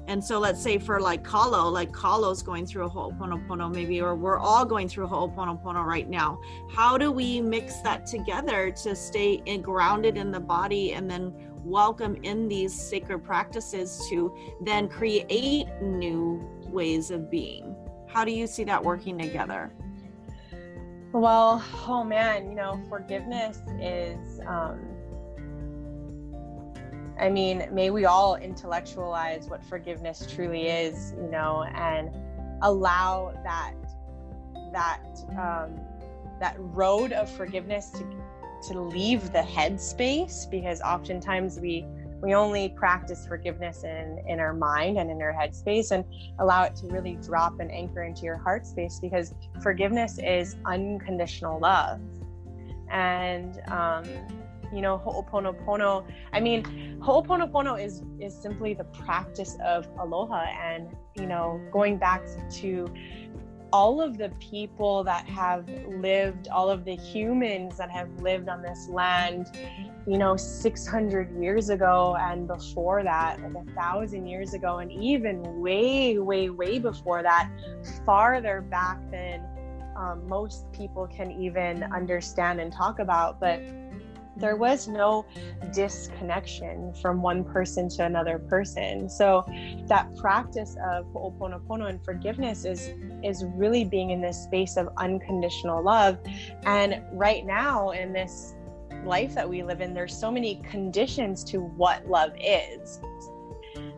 and 0.10 0.24
so 0.24 0.40
let's 0.40 0.60
say 0.60 0.80
for 0.80 1.00
like 1.00 1.24
Kalo, 1.24 1.70
like 1.70 1.94
Kalo's 1.94 2.42
going 2.42 2.66
through 2.66 2.86
a 2.88 2.90
Ho'oponopono 2.90 3.72
maybe, 3.72 4.02
or 4.02 4.16
we're 4.16 4.40
all 4.40 4.66
going 4.66 4.90
through 4.90 5.06
a 5.06 5.08
Ho'oponopono 5.08 5.86
right 5.86 6.10
now. 6.10 6.40
How 6.74 6.98
do 6.98 7.12
we 7.12 7.42
mix 7.42 7.82
that 7.82 8.08
together 8.08 8.72
to 8.72 8.96
stay 8.96 9.44
in, 9.46 9.62
grounded 9.62 10.18
in 10.18 10.32
the 10.32 10.40
body 10.40 10.94
and 10.94 11.08
then 11.08 11.32
welcome 11.64 12.16
in 12.24 12.48
these 12.48 12.74
sacred 12.74 13.20
practices 13.20 14.04
to 14.10 14.36
then 14.62 14.90
create 14.90 15.68
new 15.80 16.42
ways 16.72 17.12
of 17.12 17.30
being. 17.30 17.76
How 18.08 18.26
do 18.26 18.32
you 18.32 18.48
see 18.48 18.64
that 18.66 18.84
working 18.84 19.18
together? 19.18 19.72
Well, 21.12 21.64
oh 21.88 22.04
man, 22.04 22.50
you 22.50 22.56
know, 22.56 22.82
forgiveness 22.88 23.62
is, 23.80 24.40
um, 24.48 24.80
I 27.20 27.30
mean, 27.30 27.68
may 27.72 27.90
we 27.90 28.06
all 28.06 28.36
intellectualize 28.36 29.48
what 29.50 29.64
forgiveness 29.64 30.28
truly 30.34 30.68
is, 30.68 31.14
you 31.18 31.30
know, 31.30 31.66
and 31.76 32.10
allow 32.62 33.34
that, 33.44 33.74
that, 34.72 35.02
um, 35.32 35.80
that 36.40 36.56
road 36.58 37.12
of 37.12 37.30
forgiveness 37.30 37.90
to 37.92 38.06
to 38.62 38.80
leave 38.80 39.32
the 39.32 39.40
headspace 39.40 40.50
because 40.50 40.82
oftentimes 40.82 41.60
we 41.60 41.86
we 42.22 42.34
only 42.34 42.70
practice 42.70 43.26
forgiveness 43.28 43.84
in 43.84 44.24
in 44.28 44.40
our 44.40 44.54
mind 44.54 44.98
and 44.98 45.10
in 45.10 45.22
our 45.22 45.34
headspace 45.34 45.92
and 45.92 46.04
allow 46.40 46.64
it 46.64 46.76
to 46.78 46.88
really 46.88 47.18
drop 47.24 47.60
and 47.60 47.72
anchor 47.72 48.04
into 48.04 48.24
your 48.24 48.38
heart 48.38 48.66
space 48.66 49.00
because 49.00 49.34
forgiveness 49.62 50.20
is 50.20 50.56
unconditional 50.66 51.60
love. 51.60 52.00
And 52.92 53.62
um 53.70 54.04
you 54.74 54.82
know 54.82 54.98
ho'oponopono 55.00 56.06
i 56.34 56.40
mean 56.40 56.64
ho'oponopono 57.02 57.84
is 57.84 58.04
is 58.20 58.36
simply 58.36 58.74
the 58.74 58.84
practice 58.84 59.58
of 59.66 59.88
aloha 60.00 60.46
and 60.62 60.96
you 61.16 61.26
know 61.26 61.60
going 61.72 61.98
back 61.98 62.22
to 62.52 62.88
all 63.72 64.02
of 64.02 64.18
the 64.18 64.30
people 64.40 65.04
that 65.04 65.26
have 65.28 65.70
lived, 65.88 66.48
all 66.50 66.70
of 66.70 66.86
the 66.86 66.96
humans 66.96 67.78
that 67.78 67.92
have 67.92 68.10
lived 68.22 68.50
on 68.50 68.62
this 68.62 68.88
land, 68.90 69.48
you 70.08 70.18
know, 70.18 70.36
600 70.36 71.42
years 71.42 71.70
ago 71.70 72.18
and 72.20 72.48
before 72.48 73.04
that, 73.04 73.40
like 73.42 73.68
a 73.68 73.72
thousand 73.74 74.28
years 74.28 74.54
ago, 74.54 74.78
and 74.80 74.92
even 74.92 75.62
way, 75.62 76.18
way, 76.18 76.50
way 76.50 76.80
before 76.80 77.22
that, 77.22 77.50
farther 78.06 78.62
back 78.62 79.00
than 79.12 79.46
um, 79.96 80.28
most 80.28 80.72
people 80.72 81.08
can 81.08 81.32
even 81.32 81.84
understand 81.84 82.60
and 82.60 82.72
talk 82.72 83.00
about. 83.00 83.40
But 83.40 83.62
there 84.40 84.56
was 84.56 84.88
no 84.88 85.26
disconnection 85.74 86.94
from 87.02 87.22
one 87.22 87.44
person 87.44 87.90
to 87.90 88.06
another 88.06 88.40
person. 88.40 89.10
So 89.10 89.44
that 89.88 90.16
practice 90.16 90.76
of 90.84 91.06
Ho'oponopono 91.14 91.90
and 91.90 92.04
forgiveness 92.04 92.66
is 92.66 92.94
is 93.24 93.44
really 93.46 93.84
being 93.84 94.12
in 94.12 94.22
this 94.22 94.42
space 94.42 94.78
of 94.78 94.90
unconditional 94.98 95.84
love. 95.84 96.18
And 96.64 97.02
right 97.12 97.46
now 97.46 97.92
in 97.92 98.14
this 98.14 98.56
life 99.06 99.36
that 99.36 99.48
we 99.48 99.64
live 99.64 99.82
in, 99.82 99.94
there's 99.94 100.18
so 100.18 100.32
many 100.32 100.56
conditions 100.70 101.44
to 101.46 101.60
what 101.60 102.08
love 102.08 102.32
is. 102.40 103.00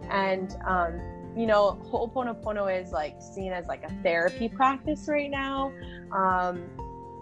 And 0.10 0.55
um, 0.67 1.00
you 1.36 1.45
know, 1.45 1.79
Ho'oponopono 1.91 2.67
is 2.81 2.91
like 2.91 3.21
seen 3.21 3.53
as 3.53 3.67
like 3.67 3.83
a 3.83 3.91
therapy 4.03 4.50
practice 4.50 5.07
right 5.07 5.31
now. 5.31 5.71
Um, 6.12 6.63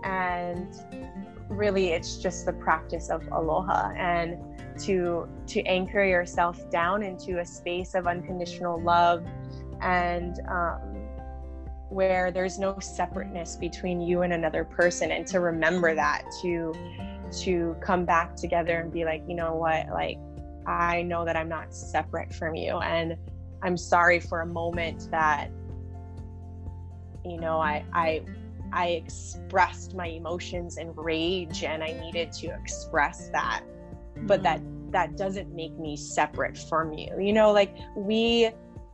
and 0.03 0.73
really 1.49 1.89
it's 1.89 2.17
just 2.17 2.45
the 2.45 2.53
practice 2.53 3.09
of 3.09 3.27
aloha 3.31 3.91
and 3.97 4.37
to 4.79 5.27
to 5.47 5.61
anchor 5.63 6.03
yourself 6.03 6.69
down 6.69 7.03
into 7.03 7.39
a 7.39 7.45
space 7.45 7.95
of 7.95 8.07
unconditional 8.07 8.79
love 8.81 9.25
and 9.81 10.39
um, 10.47 10.79
where 11.89 12.31
there's 12.31 12.59
no 12.59 12.77
separateness 12.79 13.55
between 13.55 13.99
you 13.99 14.21
and 14.21 14.31
another 14.31 14.63
person 14.63 15.11
and 15.11 15.25
to 15.25 15.39
remember 15.39 15.95
that 15.95 16.23
to 16.41 16.73
to 17.31 17.75
come 17.81 18.05
back 18.05 18.35
together 18.35 18.79
and 18.79 18.93
be 18.93 19.03
like 19.05 19.23
you 19.27 19.35
know 19.35 19.55
what? 19.55 19.87
Like 19.89 20.17
i 20.69 21.01
know 21.01 21.25
that 21.25 21.35
i'm 21.35 21.49
not 21.49 21.73
separate 21.73 22.33
from 22.33 22.53
you 22.55 22.77
and 22.79 23.17
i'm 23.63 23.75
sorry 23.75 24.19
for 24.19 24.41
a 24.41 24.45
moment 24.45 25.09
that 25.09 25.49
you 27.25 27.39
know 27.39 27.59
i 27.59 27.83
i 27.93 28.21
I 28.73 28.87
expressed 28.89 29.95
my 29.95 30.07
emotions 30.07 30.77
and 30.77 30.95
rage 30.97 31.63
and 31.63 31.83
I 31.83 31.93
needed 31.99 32.31
to 32.33 32.47
express 32.47 33.29
that. 33.29 33.63
But 34.23 34.43
that 34.43 34.59
mm. 34.59 34.91
that 34.91 35.17
doesn't 35.17 35.53
make 35.55 35.77
me 35.77 35.95
separate 35.95 36.57
from 36.57 36.93
you. 36.93 37.09
You 37.19 37.33
know, 37.33 37.51
like 37.51 37.75
we 37.95 38.51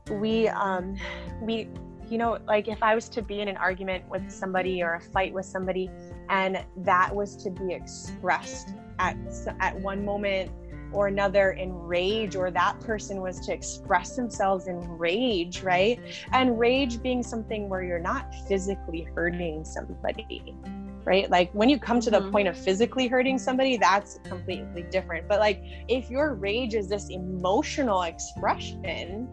we 0.09 0.47
um 0.49 0.95
we 1.41 1.69
you 2.07 2.19
know, 2.19 2.37
like 2.47 2.67
if 2.67 2.83
I 2.83 2.93
was 2.93 3.09
to 3.09 3.21
be 3.21 3.41
in 3.41 3.47
an 3.47 3.57
argument 3.57 4.07
with 4.09 4.29
somebody 4.31 4.83
or 4.83 4.95
a 4.95 5.01
fight 5.01 5.33
with 5.33 5.45
somebody 5.45 5.89
and 6.29 6.63
that 6.77 7.15
was 7.15 7.35
to 7.37 7.49
be 7.49 7.73
expressed 7.73 8.75
at 8.99 9.17
at 9.59 9.79
one 9.79 10.05
moment 10.05 10.51
or 10.95 11.07
another 11.07 11.51
in 11.51 11.73
rage, 11.73 12.35
or 12.35 12.49
that 12.49 12.79
person 12.79 13.21
was 13.21 13.39
to 13.41 13.53
express 13.53 14.15
themselves 14.15 14.67
in 14.67 14.79
rage, 14.97 15.61
right? 15.61 15.99
And 16.31 16.57
rage 16.57 17.01
being 17.01 17.21
something 17.21 17.69
where 17.69 17.83
you're 17.83 17.99
not 17.99 18.33
physically 18.47 19.07
hurting 19.13 19.65
somebody, 19.65 20.55
right? 21.03 21.29
Like 21.29 21.51
when 21.53 21.69
you 21.69 21.77
come 21.79 21.99
to 21.99 22.09
the 22.09 22.21
mm-hmm. 22.21 22.31
point 22.31 22.47
of 22.47 22.57
physically 22.57 23.07
hurting 23.07 23.37
somebody, 23.37 23.77
that's 23.77 24.19
completely 24.23 24.83
different. 24.83 25.27
But 25.27 25.39
like 25.39 25.61
if 25.87 26.09
your 26.09 26.33
rage 26.33 26.73
is 26.73 26.87
this 26.87 27.09
emotional 27.09 28.03
expression, 28.03 29.27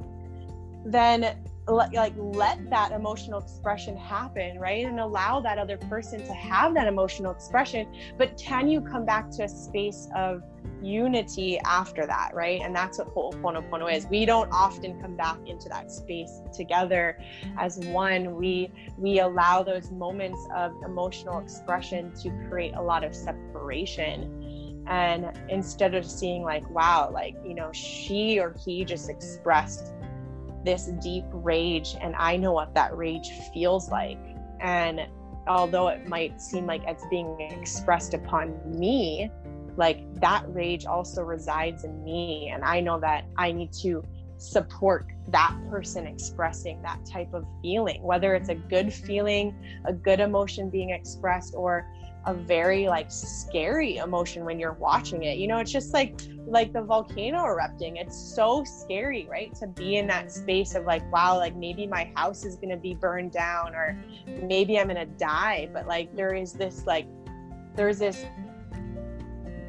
then 0.85 1.37
like 1.69 2.12
let 2.16 2.59
that 2.71 2.90
emotional 2.90 3.40
expression 3.40 3.97
happen 3.97 4.59
right? 4.59 4.85
And 4.85 4.99
allow 4.99 5.40
that 5.40 5.59
other 5.59 5.76
person 5.76 6.25
to 6.26 6.33
have 6.35 6.75
that 6.75 6.88
emotional 6.88 7.31
expression. 7.31 7.87
But 8.19 8.37
can 8.37 8.69
you 8.69 8.81
come 8.81 9.04
back 9.04 9.31
to 9.33 9.45
a 9.45 9.49
space 9.49 10.09
of 10.16 10.42
unity 10.83 11.61
after 11.61 12.04
that 12.07 12.31
right? 12.35 12.61
And 12.62 12.75
that's 12.75 12.99
what 12.99 13.09
ho'oponopono 13.14 13.95
is. 13.95 14.07
We 14.07 14.26
don't 14.26 14.50
often 14.50 15.00
come 15.00 15.16
back 15.16 15.38
into 15.47 15.69
that 15.69 15.92
space 15.92 16.40
together 16.52 17.19
as 17.59 17.78
one. 17.78 18.35
We 18.35 18.73
we 18.99 19.21
allow 19.21 19.62
those 19.62 19.92
moments 19.92 20.45
of 20.54 20.73
emotional 20.85 21.38
expression 21.38 22.12
to 22.23 22.31
create 22.49 22.75
a 22.75 22.83
lot 22.83 23.04
of 23.04 23.14
separation. 23.14 24.85
And 24.88 25.31
instead 25.49 25.95
of 25.95 26.04
seeing 26.04 26.42
like 26.42 26.69
wow 26.71 27.09
like 27.14 27.37
you 27.47 27.54
know 27.54 27.71
she 27.73 28.40
or 28.40 28.57
he 28.64 28.85
just 28.85 29.09
expressed 29.09 29.92
this 30.64 30.87
deep 31.00 31.25
rage 31.33 31.97
and 32.00 32.14
I 32.16 32.37
know 32.37 32.52
what 32.52 32.75
that 32.75 32.97
rage 32.97 33.31
feels 33.52 33.90
like. 33.90 34.19
And 34.61 35.00
although 35.47 35.88
it 35.88 36.07
might 36.07 36.40
seem 36.40 36.66
like 36.66 36.83
it's 36.87 37.04
being 37.11 37.40
expressed 37.40 38.14
upon 38.14 38.54
me, 38.78 39.31
like 39.76 40.02
that 40.21 40.45
rage 40.49 40.87
also 40.87 41.23
resides 41.23 41.85
in 41.85 42.04
me. 42.04 42.50
And 42.52 42.64
I 42.64 42.81
know 42.81 43.00
that 43.00 43.25
I 43.37 43.52
need 43.52 43.73
to 43.83 44.04
support 44.37 45.07
that 45.28 45.57
person 45.71 46.07
expressing 46.07 46.83
that 46.83 47.04
type 47.07 47.33
of 47.33 47.45
feeling, 47.62 48.02
whether 48.02 48.35
it's 48.35 48.49
a 48.49 48.54
good 48.54 48.92
feeling, 48.92 49.54
a 49.85 49.92
good 49.92 50.21
emotion 50.21 50.69
being 50.69 50.90
expressed, 50.90 51.54
or 51.57 51.87
a 52.25 52.35
very 52.35 52.87
like 52.87 53.11
scary 53.11 53.97
emotion 53.97 54.45
when 54.45 54.59
you're 54.59 54.75
watching 54.75 55.25
it. 55.25 55.38
You 55.38 55.49
know, 55.49 55.59
it's 55.59 55.73
just 55.73 55.93
like 55.93 56.21
like 56.47 56.73
the 56.73 56.83
volcano 56.83 57.45
erupting. 57.45 57.97
It's 57.97 58.17
so 58.17 58.64
scary, 58.64 59.26
right? 59.31 59.55
To 59.57 59.67
be 59.67 59.97
in 59.97 60.07
that 60.09 60.31
space 60.31 60.75
of 60.75 60.85
like, 60.85 61.11
wow, 61.12 61.37
like 61.37 61.57
maybe 61.57 61.87
my 61.87 62.12
house 62.14 62.45
is 62.45 62.57
gonna 62.57 62.76
be 62.76 62.95
burned 62.95 63.33
down 63.33 63.75
or 63.75 64.02
maybe 64.26 64.79
I'm 64.79 64.88
gonna 64.88 65.07
die. 65.07 65.69
But 65.73 65.87
like 65.87 66.14
there 66.14 66.35
is 66.35 66.52
this 66.52 66.87
like 66.87 67.07
there's 67.75 67.99
this 67.99 68.25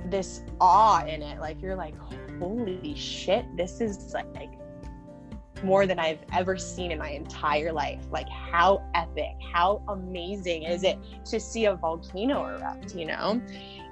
this 0.05 0.43
awe 0.59 1.03
in 1.05 1.21
it. 1.21 1.39
Like 1.39 1.61
you're 1.61 1.75
like, 1.75 1.95
holy 2.39 2.95
shit, 2.95 3.45
this 3.57 3.81
is 3.81 4.13
like 4.13 4.51
more 5.63 5.85
than 5.85 5.99
I've 5.99 6.19
ever 6.33 6.57
seen 6.57 6.91
in 6.91 6.99
my 6.99 7.09
entire 7.09 7.71
life. 7.71 8.01
Like, 8.11 8.29
how 8.29 8.83
epic, 8.93 9.35
how 9.53 9.83
amazing 9.87 10.63
is 10.63 10.83
it 10.83 10.97
to 11.25 11.39
see 11.39 11.65
a 11.65 11.75
volcano 11.75 12.45
erupt, 12.47 12.95
you 12.95 13.05
know? 13.05 13.41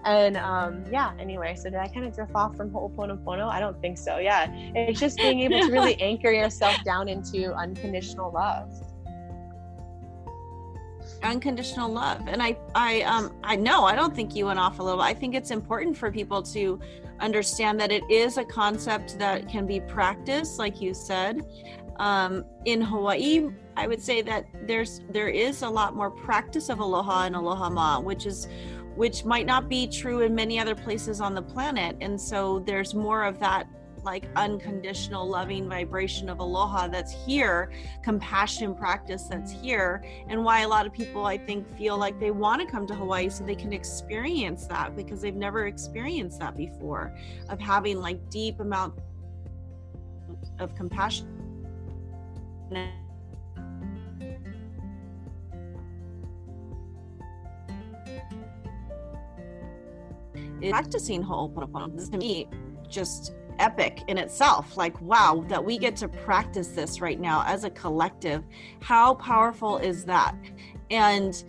And 0.04 0.38
um, 0.38 0.84
yeah, 0.92 1.14
anyway, 1.20 1.56
so 1.56 1.70
did 1.70 1.76
I 1.76 1.88
kind 1.88 2.06
of 2.06 2.16
drift 2.16 2.32
off 2.34 2.56
from 2.58 2.72
Ho'oponopono? 2.72 3.48
I 3.48 3.60
don't 3.60 3.80
think 3.82 3.98
so. 3.98 4.18
Yeah, 4.18 4.52
it's 4.76 5.00
just 5.00 5.18
being 5.18 5.42
able 5.42 5.60
to 5.60 5.72
really 5.72 6.00
anchor 6.02 6.32
yourself 6.32 6.76
down 6.84 7.08
into 7.08 7.54
unconditional 7.54 8.32
love 8.32 8.70
unconditional 11.24 11.92
love 11.92 12.28
and 12.28 12.42
i 12.42 12.58
i 12.74 13.02
um 13.02 13.32
i 13.44 13.56
know 13.56 13.84
i 13.84 13.96
don't 13.96 14.16
think 14.16 14.36
you 14.36 14.48
went 14.48 14.58
off 14.58 14.80
a 14.80 14.84
little 14.84 15.02
i 15.02 15.14
think 15.14 15.36
it's 15.36 15.52
important 15.52 15.96
for 15.96 16.12
people 16.12 16.42
to 16.42 16.80
understand 17.22 17.80
that 17.80 17.92
it 17.92 18.04
is 18.10 18.38
a 18.38 18.44
concept 18.44 19.18
that 19.20 19.48
can 19.48 19.66
be 19.66 19.80
practiced 19.80 20.60
like 20.60 20.82
you 20.82 20.94
said. 20.94 21.42
Um 21.98 22.46
in 22.66 22.82
hawaii 22.82 23.50
i 23.78 23.86
would 23.86 24.02
say 24.02 24.22
that 24.22 24.46
there's 24.66 25.02
there 25.10 25.28
is 25.28 25.62
a 25.62 25.70
lot 25.70 25.96
more 25.96 26.10
practice 26.10 26.70
of 26.70 26.80
aloha 26.80 27.26
and 27.26 27.36
aloha 27.36 27.70
ma 27.70 28.00
which 28.00 28.26
is 28.26 28.48
which 28.96 29.24
might 29.24 29.46
not 29.46 29.70
be 29.70 29.88
true 29.88 30.22
in 30.22 30.36
many 30.36 30.60
other 30.60 30.76
places 30.76 31.22
on 31.22 31.34
the 31.34 31.42
planet. 31.42 31.96
And 32.02 32.20
so 32.20 32.60
there's 32.60 32.94
more 32.94 33.24
of 33.24 33.40
that 33.40 33.68
like 34.04 34.28
unconditional 34.36 35.28
loving 35.28 35.68
vibration 35.68 36.30
of 36.30 36.40
aloha 36.40 36.88
that's 36.88 37.12
here 37.26 37.72
compassion 38.04 38.74
practice 38.74 39.24
that's 39.24 39.52
here 39.52 40.04
and 40.28 40.44
why 40.44 40.62
a 40.62 40.68
lot 40.68 40.86
of 40.86 40.94
people 40.94 41.26
i 41.26 41.38
think 41.38 41.66
feel 41.78 41.98
like 41.98 42.20
they 42.20 42.32
want 42.32 42.62
to 42.62 42.68
come 42.68 42.86
to 42.88 42.96
hawaii 42.96 43.30
so 43.30 43.44
they 43.44 43.56
can 43.56 43.74
experience 43.74 44.68
that 44.68 44.96
because 44.96 45.22
they've 45.22 45.36
never 45.36 45.68
experienced 45.68 46.40
that 46.40 46.56
before 46.56 47.16
of 47.50 47.60
having 47.60 48.00
like 48.00 48.30
deep 48.30 48.60
amount 48.60 48.94
of 50.60 50.76
compassion. 50.76 51.28
Practicing 60.70 61.24
Ho'oponopono 61.24 62.12
to 62.12 62.18
me 62.18 62.48
just 62.88 63.34
epic 63.62 64.02
in 64.08 64.18
itself. 64.18 64.76
Like, 64.76 65.00
wow, 65.02 65.46
that 65.48 65.64
we 65.64 65.78
get 65.78 65.96
to 65.98 66.08
practice 66.08 66.70
this 66.70 67.00
right 67.00 67.20
now 67.20 67.44
as 67.46 67.64
a 67.64 67.70
collective. 67.70 68.44
How 68.82 69.14
powerful 69.16 69.78
is 69.78 70.04
that? 70.06 70.36
And 70.90 71.44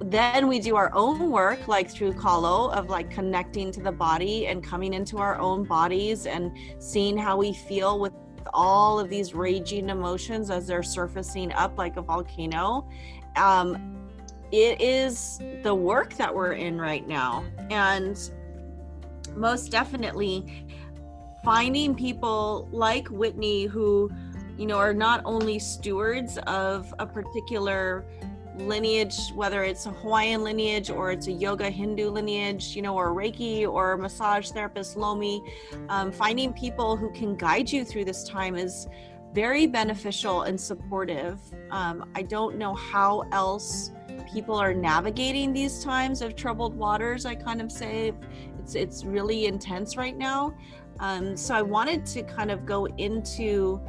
then 0.00 0.46
we 0.46 0.58
do 0.58 0.76
our 0.76 0.94
own 0.94 1.30
work 1.30 1.68
like 1.68 1.90
through 1.90 2.12
kalo 2.12 2.70
of 2.70 2.90
like 2.90 3.10
connecting 3.10 3.72
to 3.72 3.80
the 3.80 3.92
body 3.92 4.46
and 4.46 4.62
coming 4.62 4.92
into 4.92 5.18
our 5.18 5.38
own 5.38 5.64
bodies 5.64 6.26
and 6.26 6.52
seeing 6.78 7.16
how 7.16 7.36
we 7.36 7.52
feel 7.52 7.98
with 7.98 8.12
all 8.52 9.00
of 9.00 9.08
these 9.08 9.34
raging 9.34 9.88
emotions 9.88 10.50
as 10.50 10.66
they're 10.66 10.82
surfacing 10.82 11.52
up 11.52 11.78
like 11.78 11.96
a 11.96 12.02
volcano 12.02 12.86
um, 13.36 13.96
it 14.52 14.80
is 14.80 15.40
the 15.62 15.74
work 15.74 16.14
that 16.14 16.34
we're 16.34 16.52
in 16.52 16.78
right 16.78 17.08
now 17.08 17.44
and 17.70 18.30
most 19.34 19.70
definitely 19.70 20.66
finding 21.46 21.94
people 21.94 22.68
like 22.72 23.06
Whitney 23.06 23.66
who, 23.66 24.10
you 24.58 24.66
know, 24.66 24.78
are 24.78 24.92
not 24.92 25.22
only 25.24 25.60
stewards 25.60 26.38
of 26.48 26.92
a 26.98 27.06
particular 27.06 28.04
lineage, 28.58 29.16
whether 29.32 29.62
it's 29.62 29.86
a 29.86 29.90
Hawaiian 29.90 30.42
lineage 30.42 30.90
or 30.90 31.12
it's 31.12 31.28
a 31.28 31.32
yoga 31.32 31.70
Hindu 31.70 32.10
lineage, 32.10 32.74
you 32.74 32.82
know, 32.82 32.96
or 32.96 33.14
Reiki 33.14 33.64
or 33.64 33.96
massage 33.96 34.50
therapist 34.50 34.96
Lomi, 34.96 35.40
um, 35.88 36.10
finding 36.10 36.52
people 36.52 36.96
who 36.96 37.12
can 37.12 37.36
guide 37.36 37.70
you 37.70 37.84
through 37.84 38.06
this 38.06 38.24
time 38.24 38.56
is 38.56 38.88
very 39.32 39.68
beneficial 39.68 40.42
and 40.42 40.60
supportive. 40.60 41.38
Um, 41.70 42.10
I 42.16 42.22
don't 42.22 42.56
know 42.56 42.74
how 42.74 43.22
else 43.30 43.92
people 44.32 44.56
are 44.56 44.74
navigating 44.74 45.52
these 45.52 45.84
times 45.84 46.22
of 46.22 46.34
troubled 46.34 46.74
waters. 46.74 47.24
I 47.24 47.36
kind 47.36 47.60
of 47.60 47.70
say 47.70 48.12
it's 48.58 48.74
it's 48.74 49.04
really 49.04 49.46
intense 49.46 49.96
right 49.96 50.16
now. 50.16 50.52
Um, 51.00 51.36
so 51.36 51.54
I 51.54 51.62
wanted 51.62 52.06
to 52.06 52.22
kind 52.22 52.50
of 52.50 52.66
go 52.66 52.86
into 52.86 53.80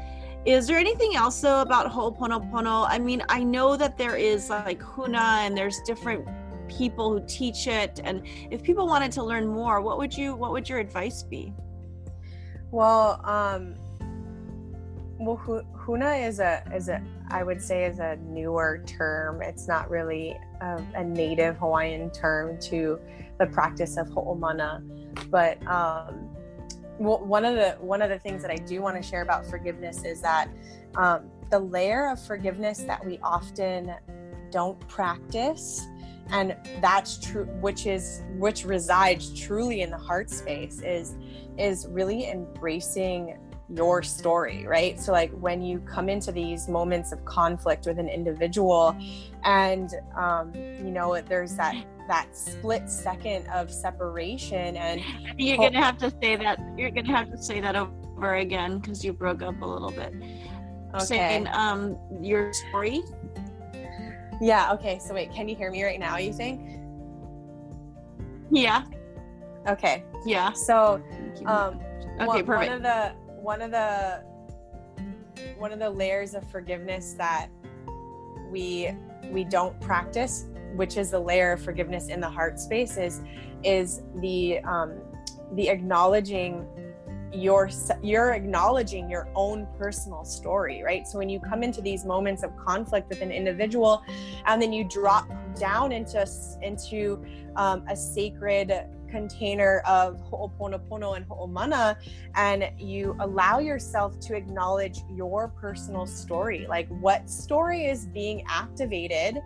is 0.46 0.65
there 0.65 0.78
anything 0.78 1.13
else 1.15 1.41
though 1.41 1.60
about 1.60 1.91
Ho'oponopono? 1.91 2.86
I 2.88 3.00
mean, 3.00 3.22
I 3.28 3.43
know 3.43 3.76
that 3.76 3.98
there 3.98 4.15
is 4.15 4.50
like 4.50 4.80
Huna 4.80 5.46
and 5.46 5.58
there's 5.58 5.82
different 5.86 6.26
people 6.70 7.12
who 7.12 7.26
teach 7.28 7.67
it. 7.67 8.00
And 8.04 8.22
if 8.50 8.63
people 8.63 8.88
wanted 8.88 9.12
to 9.13 9.24
learn 9.24 9.46
more, 9.46 9.82
what 9.82 9.98
would 9.98 10.15
you 10.15 10.36
what 10.36 10.52
would 10.54 10.70
your 10.70 10.80
advice 10.80 11.22
be? 11.22 11.54
Well, 12.72 13.20
um 13.26 13.76
well 15.20 15.38
Huna 15.38 16.26
is 16.26 16.39
a 16.39 16.63
is 16.74 16.88
a 16.88 17.02
I 17.30 17.43
would 17.43 17.62
say 17.62 17.84
is 17.84 18.00
a 18.00 18.15
newer 18.17 18.84
term. 18.86 19.41
It's 19.41 19.67
not 19.67 19.89
really 19.89 20.38
a, 20.62 20.82
a 20.96 21.04
native 21.04 21.58
Hawaiian 21.58 22.10
term 22.12 22.58
to 22.62 23.00
the 23.38 23.48
practice 23.48 23.98
of 23.98 24.08
Ho'omana. 24.08 24.82
But 25.30 25.65
um 25.67 26.27
well, 27.00 27.20
one 27.20 27.46
of 27.46 27.56
the 27.56 27.78
one 27.80 28.02
of 28.02 28.10
the 28.10 28.20
things 28.20 28.42
that 28.42 28.52
I 28.52 28.58
do 28.58 28.82
want 28.82 28.96
to 28.96 29.02
share 29.02 29.22
about 29.22 29.46
forgiveness 29.46 30.04
is 30.04 30.22
that 30.22 30.50
um, 30.96 31.30
the 31.50 31.60
layer 31.60 32.10
of 32.10 32.24
forgiveness 32.26 32.80
that 32.80 33.06
we 33.06 33.20
often 33.24 33.94
don't 34.52 34.80
practice 34.88 35.86
and 36.30 36.56
that's 36.82 37.18
true 37.18 37.46
which 37.62 37.86
is 37.86 38.24
which 38.38 38.66
resides 38.66 39.38
truly 39.40 39.82
in 39.82 39.90
the 39.90 39.98
heart 39.98 40.30
space 40.30 40.82
is 40.82 41.16
is 41.58 41.88
really 41.90 42.30
embracing 42.30 43.38
your 43.70 44.02
story 44.02 44.66
right? 44.66 45.00
So 45.00 45.12
like 45.12 45.32
when 45.32 45.62
you 45.62 45.80
come 45.80 46.10
into 46.10 46.32
these 46.32 46.68
moments 46.68 47.12
of 47.12 47.24
conflict 47.26 47.86
with 47.86 48.00
an 48.00 48.10
individual 48.10 48.96
and 49.44 49.94
um 50.18 50.54
you 50.56 50.92
know 50.92 51.20
there's 51.22 51.56
that 51.56 51.76
that 52.08 52.36
split 52.36 52.89
second 52.89 53.48
of 53.48 53.72
separation 53.72 54.78
and 54.78 55.02
you're 55.38 55.58
gonna 55.58 55.82
have 55.82 55.98
to 55.98 56.12
say 56.22 56.36
that 56.36 56.60
you're 56.78 56.91
gonna 56.91 57.15
have 57.15 57.30
to 57.32 57.38
say 57.38 57.60
that 57.60 57.76
over 57.76 58.36
again 58.36 58.80
because 58.80 59.04
you 59.04 59.13
broke 59.13 59.41
up 59.41 59.62
a 59.62 59.65
little 59.65 59.91
bit. 59.91 60.13
Okay. 60.96 61.06
saying 61.06 61.48
um 61.52 61.98
your 62.22 62.52
story? 62.54 63.02
Yeah 64.41 64.74
okay 64.74 65.00
so 65.00 65.13
wait 65.13 65.32
can 65.32 65.48
you 65.48 65.56
hear 65.56 65.72
me 65.72 65.84
right 65.84 66.00
now 66.00 66.17
you 66.17 66.34
think? 66.34 66.80
Yeah. 68.50 68.84
Okay. 69.67 70.04
Yeah. 70.26 70.54
So 70.54 71.02
um 71.46 71.80
okay 72.20 72.26
one, 72.26 72.46
perfect. 72.46 72.50
one 72.50 72.72
of 72.72 72.84
the 72.84 73.15
one 73.41 73.62
of 73.62 73.72
the 73.72 74.24
one 75.58 75.72
of 75.72 75.80
the 75.80 75.89
layers 75.89 76.34
of 76.34 76.50
forgiveness 76.50 77.13
that 77.13 77.50
we 78.50 78.91
we 79.32 79.43
don't 79.43 79.80
practice 79.82 80.48
which 80.75 80.97
is 80.97 81.12
the 81.12 81.19
layer 81.19 81.53
of 81.53 81.62
forgiveness 81.62 82.08
in 82.08 82.19
the 82.19 82.30
heart 82.30 82.60
space 82.60 82.97
is 82.97 83.21
is 83.63 84.01
the 84.21 84.60
um 84.60 84.99
the 85.53 85.69
acknowledging 85.69 86.67
your 87.34 87.69
you're 88.01 88.32
acknowledging 88.32 89.10
your 89.10 89.30
own 89.36 89.67
personal 89.77 90.23
story 90.23 90.82
right? 90.84 91.08
So 91.08 91.17
when 91.17 91.30
you 91.30 91.39
come 91.39 91.62
into 91.63 91.82
these 91.82 92.06
moments 92.06 92.43
of 92.43 92.56
conflict 92.58 93.10
with 93.10 93.21
an 93.21 93.32
individual 93.32 94.01
and 94.45 94.62
then 94.62 94.71
you 94.71 94.84
drop 94.84 95.27
down 95.60 95.91
into 95.91 96.25
into 96.62 97.23
um, 97.56 97.84
a 97.89 97.95
sacred 97.95 98.71
container 99.10 99.82
of 99.86 100.20
ho'oponopono 100.22 101.15
and 101.15 101.28
ho'omana 101.28 101.96
and 102.36 102.70
you 102.78 103.15
allow 103.20 103.60
yourself 103.60 104.20
to 104.20 104.36
acknowledge 104.36 105.00
your 105.13 105.48
personal 105.50 106.06
story 106.06 106.65
like 106.67 106.88
what 107.02 107.30
story 107.30 107.86
is 107.86 108.06
being 108.08 108.43
activated 108.48 109.41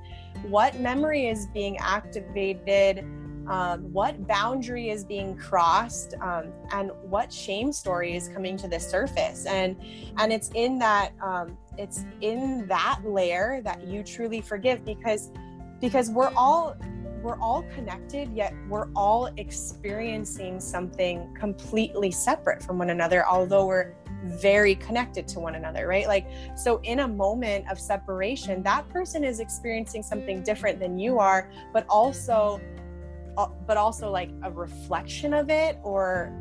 what 0.47 0.79
memory 0.79 1.27
is 1.27 1.47
being 1.47 1.77
activated 1.77 3.05
um, 3.47 3.91
what 3.91 4.27
boundary 4.27 4.89
is 4.89 5.03
being 5.03 5.35
crossed 5.35 6.13
um, 6.21 6.53
and 6.71 6.91
what 7.01 7.33
shame 7.33 7.73
story 7.73 8.15
is 8.15 8.29
coming 8.29 8.55
to 8.57 8.67
the 8.67 8.79
surface. 8.79 9.45
And 9.45 9.75
and 10.17 10.31
it's 10.31 10.51
in 10.53 10.79
that 10.79 11.11
um, 11.21 11.57
it's 11.77 12.05
in 12.21 12.67
that 12.67 13.01
layer 13.03 13.61
that 13.63 13.85
you 13.87 14.03
truly 14.03 14.41
forgive 14.41 14.85
because 14.85 15.31
because 15.79 16.09
we're 16.09 16.31
all 16.35 16.75
we're 17.21 17.39
all 17.39 17.63
connected 17.73 18.31
yet 18.33 18.53
we're 18.67 18.89
all 18.95 19.29
experiencing 19.37 20.59
something 20.59 21.33
completely 21.33 22.11
separate 22.11 22.61
from 22.63 22.77
one 22.77 22.89
another 22.89 23.25
although 23.27 23.65
we're 23.65 23.93
very 24.23 24.75
connected 24.75 25.27
to 25.27 25.39
one 25.39 25.55
another 25.55 25.87
right? 25.87 26.07
Like 26.07 26.27
so 26.55 26.79
in 26.83 26.99
a 26.99 27.07
moment 27.07 27.69
of 27.69 27.79
separation 27.79 28.61
that 28.63 28.87
person 28.89 29.23
is 29.23 29.39
experiencing 29.39 30.03
something 30.03 30.43
different 30.43 30.79
than 30.79 30.97
you 30.97 31.19
are 31.19 31.49
but 31.73 31.85
also 31.89 32.61
uh, 33.37 33.47
but 33.65 33.77
also 33.77 34.09
like 34.09 34.29
a 34.43 34.51
reflection 34.51 35.33
of 35.33 35.49
it 35.49 35.79
or 35.83 36.33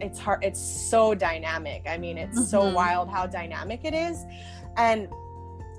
it's 0.00 0.18
hard 0.18 0.42
it's 0.44 0.60
so 0.60 1.14
dynamic. 1.14 1.82
I 1.86 1.98
mean 1.98 2.18
it's 2.18 2.38
mm-hmm. 2.38 2.46
so 2.46 2.72
wild 2.72 3.10
how 3.10 3.26
dynamic 3.26 3.80
it 3.84 3.94
is. 3.94 4.24
And 4.76 5.08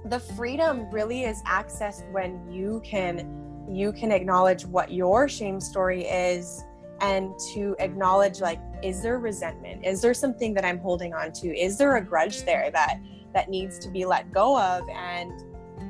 the 0.06 0.20
freedom 0.20 0.90
really 0.92 1.24
is 1.24 1.42
accessed 1.44 2.10
when 2.12 2.52
you 2.52 2.82
can 2.84 3.47
you 3.70 3.92
can 3.92 4.12
acknowledge 4.12 4.66
what 4.66 4.92
your 4.92 5.28
shame 5.28 5.60
story 5.60 6.06
is 6.06 6.64
and 7.02 7.38
to 7.54 7.76
acknowledge 7.80 8.40
like 8.40 8.60
is 8.84 9.02
there 9.02 9.20
resentment? 9.20 9.86
Is 9.86 10.02
there 10.02 10.14
something 10.14 10.54
that 10.54 10.66
i'm 10.66 10.80
holding 10.80 11.14
on 11.14 11.32
to? 11.34 11.56
Is 11.58 11.78
there 11.78 11.96
a 11.98 12.02
grudge 12.02 12.44
there 12.44 12.70
that 12.72 13.00
that 13.34 13.50
needs 13.50 13.78
to 13.80 13.90
be 13.90 14.06
let 14.06 14.32
go 14.32 14.60
of 14.60 14.88
and 14.90 15.32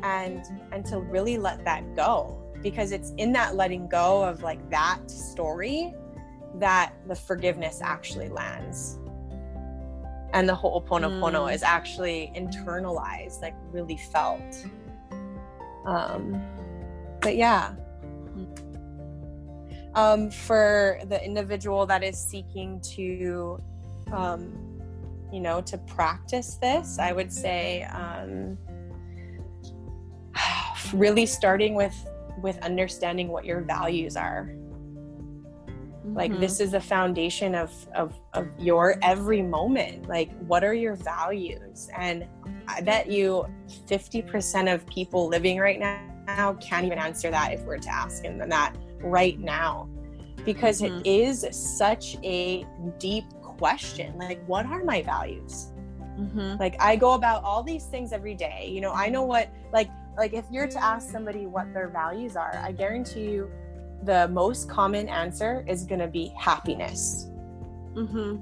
and 0.03 0.43
and 0.71 0.85
to 0.87 0.99
really 0.99 1.37
let 1.37 1.63
that 1.65 1.95
go? 1.95 2.41
Because 2.61 2.91
it's 2.91 3.13
in 3.17 3.31
that 3.33 3.55
letting 3.55 3.87
go 3.87 4.23
of 4.23 4.41
like 4.41 4.69
that 4.69 5.09
story 5.09 5.93
that 6.55 6.93
the 7.07 7.15
forgiveness 7.15 7.79
actually 7.81 8.29
lands. 8.29 8.97
And 10.33 10.49
the 10.49 10.55
ho'oponopono 10.55 11.47
mm. 11.47 11.53
is 11.53 11.63
actually 11.63 12.31
internalized 12.35 13.41
like 13.41 13.55
really 13.71 13.97
felt. 13.97 14.65
Um 15.85 16.41
but 17.27 17.35
yeah. 17.35 17.73
Um 19.95 20.31
for 20.31 20.97
the 21.09 21.21
individual 21.21 21.85
that 21.87 22.01
is 22.01 22.17
seeking 22.17 22.79
to 22.95 23.61
um 24.13 24.39
you 25.33 25.41
know 25.41 25.59
to 25.59 25.77
practice 25.79 26.55
this 26.61 26.99
i 26.99 27.11
would 27.11 27.33
say 27.33 27.83
um 27.83 28.57
really 30.93 31.25
starting 31.25 31.75
with 31.75 31.97
with 32.41 32.57
understanding 32.59 33.27
what 33.27 33.43
your 33.43 33.59
values 33.59 34.15
are. 34.15 34.49
Like 36.05 36.31
mm-hmm. 36.31 36.39
this 36.39 36.61
is 36.61 36.71
the 36.71 36.79
foundation 36.79 37.55
of, 37.55 37.73
of 37.93 38.17
of 38.33 38.47
your 38.57 38.95
every 39.01 39.41
moment. 39.41 40.07
Like 40.07 40.31
what 40.47 40.63
are 40.63 40.73
your 40.73 40.95
values? 40.95 41.89
And 41.97 42.25
i 42.69 42.79
bet 42.79 43.11
you 43.11 43.45
50% 43.87 44.73
of 44.73 44.85
people 44.87 45.27
living 45.27 45.57
right 45.57 45.79
now 45.79 46.16
can't 46.59 46.85
even 46.85 46.97
answer 46.97 47.31
that 47.31 47.53
if 47.53 47.61
we're 47.61 47.77
to 47.77 47.93
ask 47.93 48.23
him 48.23 48.37
that 48.37 48.75
right 49.01 49.39
now 49.39 49.89
because 50.45 50.81
mm-hmm. 50.81 50.99
it 50.99 51.07
is 51.07 51.47
such 51.51 52.17
a 52.23 52.65
deep 52.99 53.25
question 53.41 54.17
like 54.17 54.43
what 54.47 54.65
are 54.65 54.83
my 54.83 55.01
values 55.01 55.71
mm-hmm. 56.19 56.55
like 56.59 56.75
i 56.79 56.95
go 56.95 57.13
about 57.13 57.43
all 57.43 57.63
these 57.63 57.85
things 57.85 58.13
every 58.13 58.35
day 58.35 58.69
you 58.69 58.81
know 58.81 58.91
i 58.93 59.09
know 59.09 59.23
what 59.23 59.49
like 59.73 59.89
like 60.17 60.33
if 60.33 60.45
you're 60.51 60.67
to 60.67 60.83
ask 60.83 61.11
somebody 61.11 61.45
what 61.45 61.73
their 61.73 61.89
values 61.89 62.35
are 62.35 62.55
i 62.63 62.71
guarantee 62.71 63.31
you 63.31 63.51
the 64.03 64.27
most 64.29 64.69
common 64.69 65.09
answer 65.09 65.65
is 65.67 65.83
going 65.83 65.99
to 65.99 66.07
be 66.07 66.31
happiness 66.37 67.29
mm-hmm. 67.93 68.37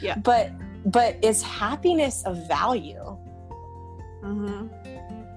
yeah 0.00 0.16
but 0.18 0.52
but 0.86 1.16
is 1.24 1.42
happiness 1.42 2.22
a 2.26 2.34
value 2.34 3.16
mm-hmm. 4.22 4.68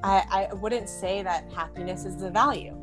I, 0.05 0.47
I 0.51 0.53
wouldn't 0.53 0.87
say 0.87 1.23
that 1.23 1.51
happiness 1.51 2.05
is 2.05 2.17
the 2.17 2.29
value. 2.29 2.77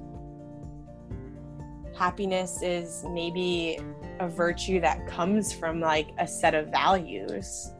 Happiness 1.96 2.61
is 2.62 3.04
maybe 3.11 3.78
a 4.18 4.28
virtue 4.28 4.80
that 4.80 5.06
comes 5.06 5.52
from 5.52 5.78
like 5.78 6.08
a 6.18 6.26
set 6.26 6.56
of 6.56 6.68
values. 6.68 7.70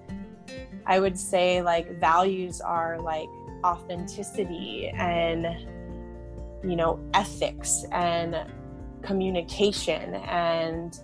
I 0.87 1.01
would 1.01 1.19
say 1.19 1.61
like 1.61 1.99
values 1.99 2.61
are 2.61 3.01
like 3.01 3.29
authenticity 3.65 4.93
and 4.95 5.45
you 6.63 6.77
know 6.77 7.01
ethics 7.13 7.85
and 7.91 8.47
communication 9.03 10.15
and 10.15 11.01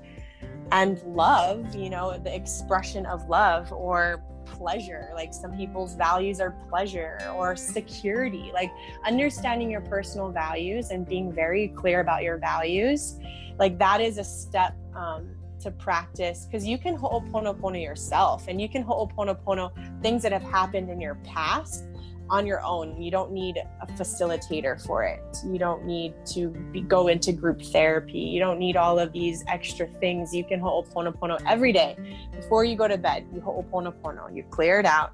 and 0.71 1.03
love 1.03 1.75
you 1.75 1.91
know 1.91 2.17
the 2.19 2.33
expression 2.33 3.05
of 3.07 3.29
love 3.29 3.73
or 3.73 4.23
pleasure 4.57 5.11
like 5.15 5.33
some 5.33 5.57
people's 5.57 5.95
values 5.95 6.41
are 6.41 6.51
pleasure 6.69 7.19
or 7.35 7.57
security 7.57 8.51
like 8.53 8.71
understanding 9.07 9.71
your 9.71 9.81
personal 9.81 10.31
values 10.31 10.91
and 10.91 11.07
being 11.07 11.33
very 11.33 11.69
clear 11.69 12.01
about 12.01 12.23
your 12.23 12.39
values 12.39 13.19
like 13.59 13.79
that 13.79 14.01
is 14.01 14.19
a 14.19 14.25
step 14.25 14.77
um, 14.95 15.29
to 15.61 15.71
practice 15.73 16.47
because 16.47 16.67
you 16.67 16.79
can 16.79 16.97
ho'oponopono 16.97 17.83
yourself 17.83 18.47
and 18.49 18.61
you 18.61 18.69
can 18.69 18.83
ho'oponopono 18.83 19.71
things 20.03 20.23
that 20.23 20.33
have 20.33 20.43
happened 20.43 20.89
in 20.91 21.01
your 21.01 21.17
past 21.17 21.85
on 22.31 22.47
your 22.47 22.63
own. 22.63 23.01
You 23.01 23.11
don't 23.11 23.33
need 23.33 23.59
a 23.81 23.87
facilitator 23.87 24.85
for 24.85 25.05
it. 25.05 25.21
You 25.45 25.59
don't 25.59 25.85
need 25.85 26.15
to 26.27 26.49
be, 26.49 26.81
go 26.81 27.09
into 27.09 27.33
group 27.33 27.63
therapy. 27.63 28.19
You 28.19 28.41
don't 28.41 28.59
need 28.59 28.77
all 28.77 28.99
of 28.99 29.13
these 29.13 29.45
extra 29.49 29.87
things. 29.87 30.35
You 30.35 30.45
can 30.45 30.61
ho'oponopono 30.61 31.41
every 31.47 31.73
day. 31.73 31.97
Before 32.35 32.65
you 32.65 32.77
go 32.77 32.89
to 32.89 32.99
bed, 32.99 33.27
you 33.33 33.41
ho'oponopono. 33.41 34.35
You 34.35 34.45
clear 34.51 34.81
it 34.81 34.87
out. 34.87 35.13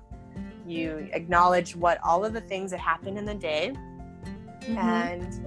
You 0.67 1.09
acknowledge 1.13 1.77
what 1.77 1.99
all 2.03 2.25
of 2.25 2.33
the 2.33 2.41
things 2.41 2.71
that 2.71 2.81
happened 2.81 3.19
in 3.19 3.25
the 3.25 3.35
day. 3.35 3.73
Mm-hmm. 4.61 4.79
And 4.79 5.47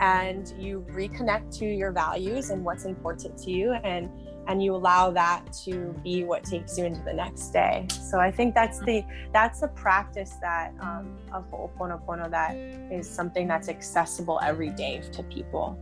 and 0.00 0.52
you 0.58 0.84
reconnect 0.90 1.56
to 1.58 1.64
your 1.64 1.92
values 1.92 2.50
and 2.50 2.64
what's 2.64 2.86
important 2.86 3.38
to 3.38 3.52
you 3.52 3.72
and 3.72 4.10
and 4.48 4.62
you 4.62 4.74
allow 4.74 5.10
that 5.10 5.52
to 5.64 5.94
be 6.02 6.24
what 6.24 6.44
takes 6.44 6.76
you 6.78 6.84
into 6.84 7.02
the 7.02 7.12
next 7.12 7.48
day. 7.50 7.86
So 7.90 8.18
i 8.18 8.30
think 8.30 8.54
that's 8.54 8.80
the 8.80 9.04
that's 9.32 9.62
a 9.62 9.68
practice 9.68 10.36
that 10.40 10.72
um, 10.80 11.16
of 11.32 11.44
ho'oponopono 11.50 12.30
that 12.30 12.56
is 12.92 13.08
something 13.08 13.46
that's 13.46 13.68
accessible 13.68 14.40
every 14.42 14.70
day 14.70 15.02
to 15.12 15.22
people. 15.24 15.78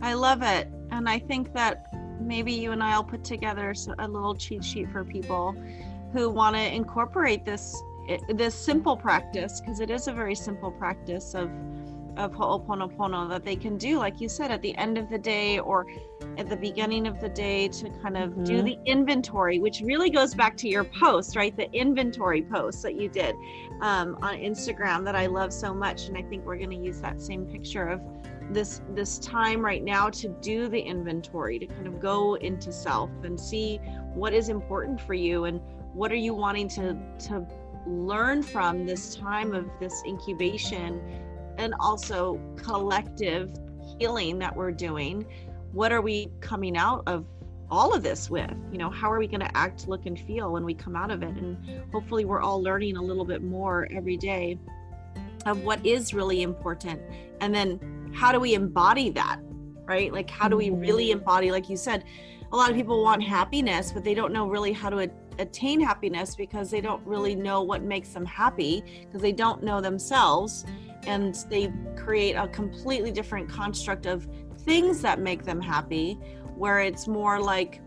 I 0.00 0.14
love 0.14 0.42
it. 0.42 0.68
And 0.90 1.08
i 1.08 1.18
think 1.18 1.52
that 1.54 1.92
maybe 2.20 2.52
you 2.52 2.72
and 2.72 2.82
i'll 2.82 3.04
put 3.04 3.24
together 3.24 3.74
a 3.98 4.08
little 4.08 4.34
cheat 4.34 4.64
sheet 4.64 4.88
for 4.90 5.04
people 5.04 5.56
who 6.12 6.28
want 6.30 6.54
to 6.54 6.74
incorporate 6.74 7.44
this 7.44 7.82
this 8.28 8.54
simple 8.54 8.96
practice 8.96 9.60
because 9.60 9.80
it 9.80 9.90
is 9.90 10.08
a 10.08 10.12
very 10.12 10.34
simple 10.34 10.70
practice 10.70 11.34
of 11.34 11.50
of 12.16 12.32
Ho'oponopono 12.32 13.28
that 13.28 13.44
they 13.44 13.56
can 13.56 13.76
do, 13.76 13.98
like 13.98 14.20
you 14.20 14.28
said, 14.28 14.50
at 14.50 14.62
the 14.62 14.76
end 14.76 14.98
of 14.98 15.08
the 15.08 15.18
day 15.18 15.58
or 15.58 15.86
at 16.38 16.48
the 16.48 16.56
beginning 16.56 17.06
of 17.06 17.20
the 17.20 17.28
day 17.28 17.68
to 17.68 17.90
kind 18.02 18.16
of 18.16 18.30
mm-hmm. 18.30 18.44
do 18.44 18.62
the 18.62 18.78
inventory, 18.86 19.58
which 19.58 19.80
really 19.80 20.10
goes 20.10 20.34
back 20.34 20.56
to 20.58 20.68
your 20.68 20.84
post, 20.84 21.36
right? 21.36 21.56
The 21.56 21.70
inventory 21.72 22.42
post 22.42 22.82
that 22.82 22.94
you 23.00 23.08
did 23.08 23.34
um, 23.80 24.16
on 24.22 24.36
Instagram 24.36 25.04
that 25.04 25.16
I 25.16 25.26
love 25.26 25.52
so 25.52 25.74
much. 25.74 26.08
And 26.08 26.16
I 26.16 26.22
think 26.22 26.44
we're 26.44 26.58
going 26.58 26.70
to 26.70 26.76
use 26.76 27.00
that 27.00 27.20
same 27.20 27.46
picture 27.46 27.88
of 27.88 28.00
this 28.50 28.82
this 28.90 29.18
time 29.18 29.64
right 29.64 29.82
now 29.82 30.10
to 30.10 30.28
do 30.28 30.68
the 30.68 30.80
inventory 30.80 31.58
to 31.58 31.66
kind 31.66 31.86
of 31.86 32.00
go 32.00 32.34
into 32.34 32.72
self 32.72 33.10
and 33.22 33.38
see 33.38 33.78
what 34.14 34.34
is 34.34 34.48
important 34.48 35.00
for 35.00 35.14
you 35.14 35.44
and 35.44 35.60
what 35.94 36.12
are 36.12 36.16
you 36.16 36.34
wanting 36.34 36.68
to 36.68 36.96
to 37.18 37.46
learn 37.86 38.42
from 38.42 38.86
this 38.86 39.14
time 39.16 39.54
of 39.54 39.68
this 39.80 40.02
incubation 40.06 41.00
and 41.58 41.74
also 41.80 42.40
collective 42.56 43.50
healing 43.98 44.38
that 44.38 44.54
we're 44.54 44.72
doing 44.72 45.26
what 45.72 45.90
are 45.90 46.02
we 46.02 46.30
coming 46.40 46.76
out 46.76 47.02
of 47.06 47.24
all 47.70 47.94
of 47.94 48.02
this 48.02 48.28
with? 48.28 48.52
You 48.70 48.76
know 48.76 48.90
how 48.90 49.10
are 49.10 49.18
we 49.18 49.26
going 49.26 49.40
to 49.40 49.56
act 49.56 49.88
look 49.88 50.04
and 50.04 50.18
feel 50.20 50.52
when 50.52 50.64
we 50.64 50.74
come 50.74 50.94
out 50.94 51.10
of 51.10 51.22
it? 51.22 51.34
And 51.34 51.82
hopefully 51.90 52.26
we're 52.26 52.42
all 52.42 52.62
learning 52.62 52.98
a 52.98 53.02
little 53.02 53.24
bit 53.24 53.42
more 53.42 53.88
every 53.90 54.18
day 54.18 54.58
of 55.46 55.62
what 55.64 55.84
is 55.84 56.12
really 56.12 56.42
important. 56.42 57.00
And 57.40 57.54
then 57.54 58.12
how 58.14 58.30
do 58.32 58.38
we 58.38 58.52
embody 58.52 59.08
that 59.10 59.40
right? 59.84 60.12
Like 60.12 60.30
how 60.30 60.48
do 60.48 60.56
we 60.56 60.70
really 60.70 61.08
mm-hmm. 61.08 61.18
embody 61.18 61.50
like 61.50 61.68
you 61.68 61.76
said 61.76 62.04
a 62.50 62.56
lot 62.56 62.70
of 62.70 62.76
people 62.76 63.02
want 63.02 63.22
happiness 63.22 63.92
but 63.92 64.04
they 64.04 64.14
don't 64.14 64.32
know 64.32 64.46
really 64.46 64.72
how 64.72 64.90
to 64.90 65.10
attain 65.38 65.80
happiness 65.80 66.36
because 66.36 66.70
they 66.70 66.80
don't 66.80 67.04
really 67.06 67.34
know 67.34 67.62
what 67.62 67.82
makes 67.82 68.10
them 68.10 68.26
happy 68.26 68.82
because 69.06 69.22
they 69.22 69.32
don't 69.32 69.62
know 69.62 69.80
themselves 69.80 70.66
and 71.06 71.34
they 71.48 71.72
create 71.96 72.34
a 72.34 72.48
completely 72.48 73.10
different 73.10 73.48
construct 73.48 74.06
of 74.06 74.26
things 74.58 75.00
that 75.02 75.18
make 75.18 75.44
them 75.44 75.60
happy 75.60 76.14
where 76.56 76.80
it's 76.80 77.08
more 77.08 77.40
like 77.40 77.80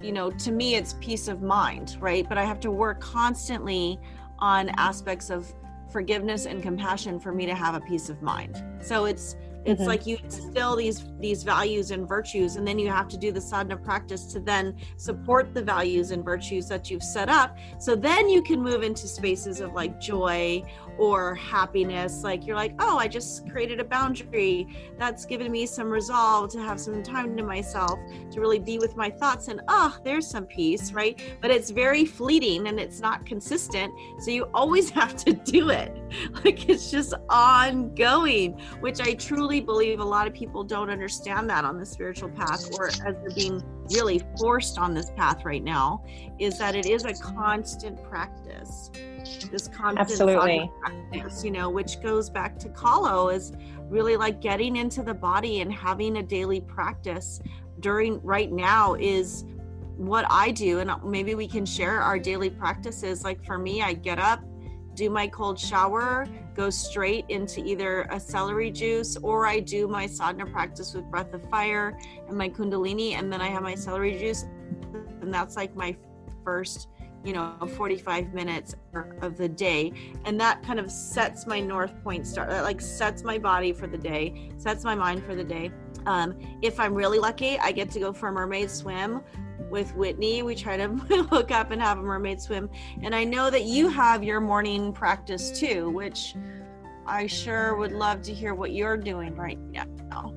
you 0.00 0.12
know 0.12 0.30
to 0.30 0.52
me 0.52 0.74
it's 0.74 0.94
peace 1.00 1.28
of 1.28 1.42
mind 1.42 1.96
right? 2.00 2.28
But 2.28 2.38
i 2.38 2.44
have 2.44 2.60
to 2.60 2.70
work 2.70 3.00
constantly 3.00 3.98
on 4.38 4.68
aspects 4.76 5.30
of 5.30 5.52
forgiveness 5.90 6.46
and 6.46 6.62
compassion 6.62 7.18
for 7.18 7.32
me 7.32 7.46
to 7.46 7.54
have 7.54 7.74
a 7.74 7.80
peace 7.80 8.08
of 8.08 8.20
mind. 8.22 8.62
So 8.80 9.06
it's 9.06 9.36
it's 9.66 9.80
mm-hmm. 9.80 9.88
like 9.88 10.06
you 10.06 10.16
instill 10.22 10.76
these 10.76 11.04
these 11.18 11.42
values 11.42 11.90
and 11.90 12.08
virtues 12.08 12.54
and 12.56 12.66
then 12.66 12.78
you 12.78 12.88
have 12.88 13.08
to 13.08 13.16
do 13.16 13.32
the 13.32 13.40
sadhana 13.40 13.76
practice 13.76 14.24
to 14.26 14.38
then 14.38 14.76
support 14.96 15.52
the 15.54 15.62
values 15.62 16.12
and 16.12 16.24
virtues 16.24 16.68
that 16.68 16.88
you've 16.88 17.02
set 17.02 17.28
up. 17.28 17.56
So 17.78 17.96
then 17.96 18.28
you 18.28 18.42
can 18.42 18.62
move 18.62 18.82
into 18.82 19.08
spaces 19.08 19.60
of 19.60 19.72
like 19.72 20.00
joy 20.00 20.62
or 20.98 21.34
happiness. 21.34 22.22
Like 22.22 22.46
you're 22.46 22.56
like 22.56 22.74
oh 22.78 22.96
i 22.96 23.08
just 23.08 23.50
created 23.50 23.80
a 23.80 23.84
boundary 23.84 24.68
that's 24.98 25.24
given 25.24 25.50
me 25.50 25.66
some 25.66 25.90
resolve 25.90 26.50
to 26.52 26.60
have 26.60 26.78
some 26.78 27.02
time 27.02 27.36
to 27.36 27.42
myself 27.42 27.98
to 28.30 28.40
really 28.40 28.60
be 28.60 28.78
with 28.78 28.96
my 28.96 29.10
thoughts 29.10 29.48
and 29.48 29.60
oh 29.68 29.96
there's 30.04 30.28
some 30.28 30.46
peace 30.46 30.92
right? 30.92 31.20
But 31.40 31.50
it's 31.50 31.70
very 31.70 32.04
fleeting 32.04 32.68
and 32.68 32.78
it's 32.78 33.00
not 33.00 33.26
consistent 33.26 33.92
so 34.20 34.30
you 34.30 34.44
always 34.54 34.90
have 35.00 35.16
to 35.24 35.32
do 35.32 35.70
it. 35.70 35.92
Like 36.44 36.68
it's 36.68 36.90
just 36.90 37.14
ongoing 37.30 38.60
which 38.80 39.00
i 39.00 39.14
truly 39.14 39.55
really 39.56 39.64
believe 39.64 40.00
a 40.00 40.04
lot 40.04 40.26
of 40.26 40.34
people 40.34 40.62
don't 40.62 40.90
understand 40.90 41.48
that 41.48 41.64
on 41.64 41.78
the 41.78 41.86
spiritual 41.86 42.28
path 42.30 42.68
or 42.78 42.88
as 42.88 43.00
they're 43.00 43.30
being 43.34 43.62
really 43.92 44.20
forced 44.38 44.78
on 44.78 44.94
this 44.94 45.10
path 45.16 45.44
right 45.44 45.62
now 45.62 46.04
is 46.38 46.58
that 46.58 46.74
it 46.74 46.86
is 46.86 47.04
a 47.04 47.14
constant 47.14 48.02
practice. 48.02 48.90
This 49.50 49.68
constant 49.68 49.98
absolutely. 49.98 50.70
practice 50.80 51.44
you 51.44 51.50
know 51.50 51.68
which 51.68 52.00
goes 52.00 52.30
back 52.30 52.58
to 52.58 52.68
kalo 52.70 53.28
is 53.28 53.52
really 53.88 54.16
like 54.16 54.40
getting 54.40 54.76
into 54.76 55.02
the 55.02 55.14
body 55.14 55.60
and 55.60 55.72
having 55.72 56.18
a 56.18 56.22
daily 56.22 56.60
practice 56.60 57.40
during 57.80 58.22
right 58.22 58.52
now 58.52 58.94
is 58.94 59.44
what 59.96 60.26
I 60.28 60.50
do, 60.50 60.80
and 60.80 60.90
maybe 61.04 61.34
we 61.34 61.48
can 61.48 61.64
share 61.64 62.00
our 62.00 62.18
daily 62.18 62.50
practices. 62.50 63.24
Like 63.24 63.44
for 63.44 63.58
me, 63.58 63.82
I 63.82 63.94
get 63.94 64.18
up, 64.18 64.40
do 64.96 65.10
my 65.10 65.28
cold 65.28 65.60
shower, 65.60 66.26
go 66.54 66.70
straight 66.70 67.26
into 67.28 67.64
either 67.64 68.02
a 68.10 68.18
celery 68.18 68.70
juice 68.70 69.16
or 69.18 69.46
I 69.46 69.60
do 69.60 69.86
my 69.86 70.06
sadhana 70.06 70.50
practice 70.50 70.94
with 70.94 71.04
breath 71.04 71.32
of 71.34 71.48
fire 71.50 71.98
and 72.26 72.36
my 72.36 72.48
kundalini, 72.48 73.12
and 73.12 73.32
then 73.32 73.40
I 73.40 73.48
have 73.48 73.62
my 73.62 73.74
celery 73.74 74.18
juice. 74.18 74.44
And 75.20 75.32
that's 75.32 75.54
like 75.54 75.76
my 75.76 75.94
first, 76.42 76.88
you 77.24 77.34
know, 77.34 77.54
45 77.76 78.32
minutes 78.32 78.74
of 79.20 79.36
the 79.36 79.48
day. 79.48 79.92
And 80.24 80.40
that 80.40 80.62
kind 80.62 80.80
of 80.80 80.90
sets 80.90 81.46
my 81.46 81.60
north 81.60 82.02
point 82.02 82.26
start, 82.26 82.48
that 82.48 82.64
like 82.64 82.80
sets 82.80 83.22
my 83.22 83.38
body 83.38 83.72
for 83.72 83.86
the 83.86 83.98
day, 83.98 84.50
sets 84.56 84.82
my 84.82 84.94
mind 84.94 85.24
for 85.24 85.34
the 85.34 85.44
day. 85.44 85.70
Um, 86.06 86.38
if 86.62 86.80
I'm 86.80 86.94
really 86.94 87.18
lucky, 87.18 87.58
I 87.58 87.72
get 87.72 87.90
to 87.90 88.00
go 88.00 88.12
for 88.12 88.28
a 88.28 88.32
mermaid 88.32 88.70
swim 88.70 89.22
with 89.70 89.94
Whitney. 89.94 90.42
We 90.42 90.54
try 90.54 90.76
to 90.76 90.88
hook 91.30 91.50
up 91.50 91.70
and 91.70 91.80
have 91.80 91.98
a 91.98 92.02
mermaid 92.02 92.40
swim. 92.40 92.70
And 93.02 93.14
I 93.14 93.24
know 93.24 93.50
that 93.50 93.64
you 93.64 93.88
have 93.88 94.22
your 94.22 94.40
morning 94.40 94.92
practice 94.92 95.58
too, 95.58 95.90
which 95.90 96.34
I 97.06 97.26
sure 97.26 97.76
would 97.76 97.92
love 97.92 98.22
to 98.22 98.34
hear 98.34 98.54
what 98.54 98.72
you're 98.72 98.96
doing 98.96 99.34
right 99.36 99.58
now. 99.70 100.34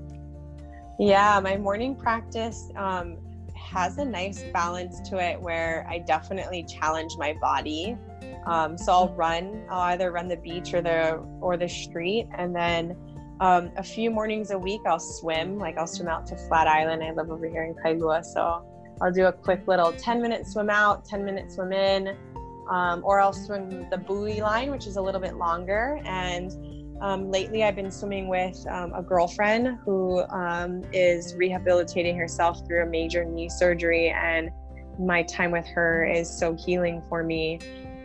Yeah, 0.99 1.39
my 1.41 1.57
morning 1.57 1.95
practice 1.95 2.69
um, 2.75 3.17
has 3.55 3.97
a 3.97 4.05
nice 4.05 4.43
balance 4.51 4.99
to 5.09 5.17
it 5.17 5.39
where 5.39 5.87
I 5.89 5.99
definitely 5.99 6.63
challenge 6.63 7.13
my 7.17 7.33
body. 7.39 7.97
Um, 8.45 8.77
so 8.77 8.91
I'll 8.91 9.13
run. 9.15 9.63
I'll 9.69 9.81
either 9.81 10.11
run 10.11 10.27
the 10.27 10.37
beach 10.37 10.73
or 10.73 10.81
the 10.81 11.23
or 11.39 11.55
the 11.55 11.69
street, 11.69 12.27
and 12.37 12.55
then 12.55 12.97
um, 13.39 13.71
a 13.77 13.83
few 13.83 14.11
mornings 14.11 14.51
a 14.51 14.57
week 14.57 14.81
I'll 14.85 14.99
swim. 14.99 15.57
Like 15.57 15.77
I'll 15.77 15.87
swim 15.87 16.07
out 16.07 16.25
to 16.27 16.35
Flat 16.35 16.67
Island. 16.67 17.03
I 17.03 17.11
live 17.11 17.29
over 17.29 17.47
here 17.47 17.63
in 17.63 17.75
Kailua, 17.75 18.23
so 18.25 18.65
I'll 19.01 19.11
do 19.11 19.25
a 19.25 19.33
quick 19.33 19.67
little 19.67 19.91
10 19.91 20.21
minute 20.21 20.45
swim 20.45 20.69
out, 20.69 21.05
10 21.05 21.23
minute 21.23 21.51
swim 21.51 21.71
in, 21.71 22.17
um, 22.69 23.01
or 23.03 23.19
I'll 23.19 23.33
swim 23.33 23.89
the 23.89 23.97
buoy 23.97 24.41
line, 24.41 24.71
which 24.71 24.87
is 24.87 24.97
a 24.97 25.01
little 25.01 25.21
bit 25.21 25.35
longer. 25.35 25.99
And 26.05 26.51
um, 27.01 27.31
lately, 27.31 27.63
I've 27.63 27.75
been 27.75 27.91
swimming 27.91 28.27
with 28.27 28.65
um, 28.67 28.93
a 28.93 29.01
girlfriend 29.01 29.79
who 29.85 30.21
um, 30.29 30.83
is 30.91 31.33
rehabilitating 31.35 32.17
herself 32.17 32.65
through 32.67 32.83
a 32.83 32.85
major 32.85 33.23
knee 33.23 33.49
surgery, 33.49 34.09
and 34.09 34.49
my 34.99 35.23
time 35.23 35.51
with 35.51 35.65
her 35.67 36.05
is 36.05 36.29
so 36.29 36.55
healing 36.55 37.01
for 37.07 37.23
me. 37.23 37.59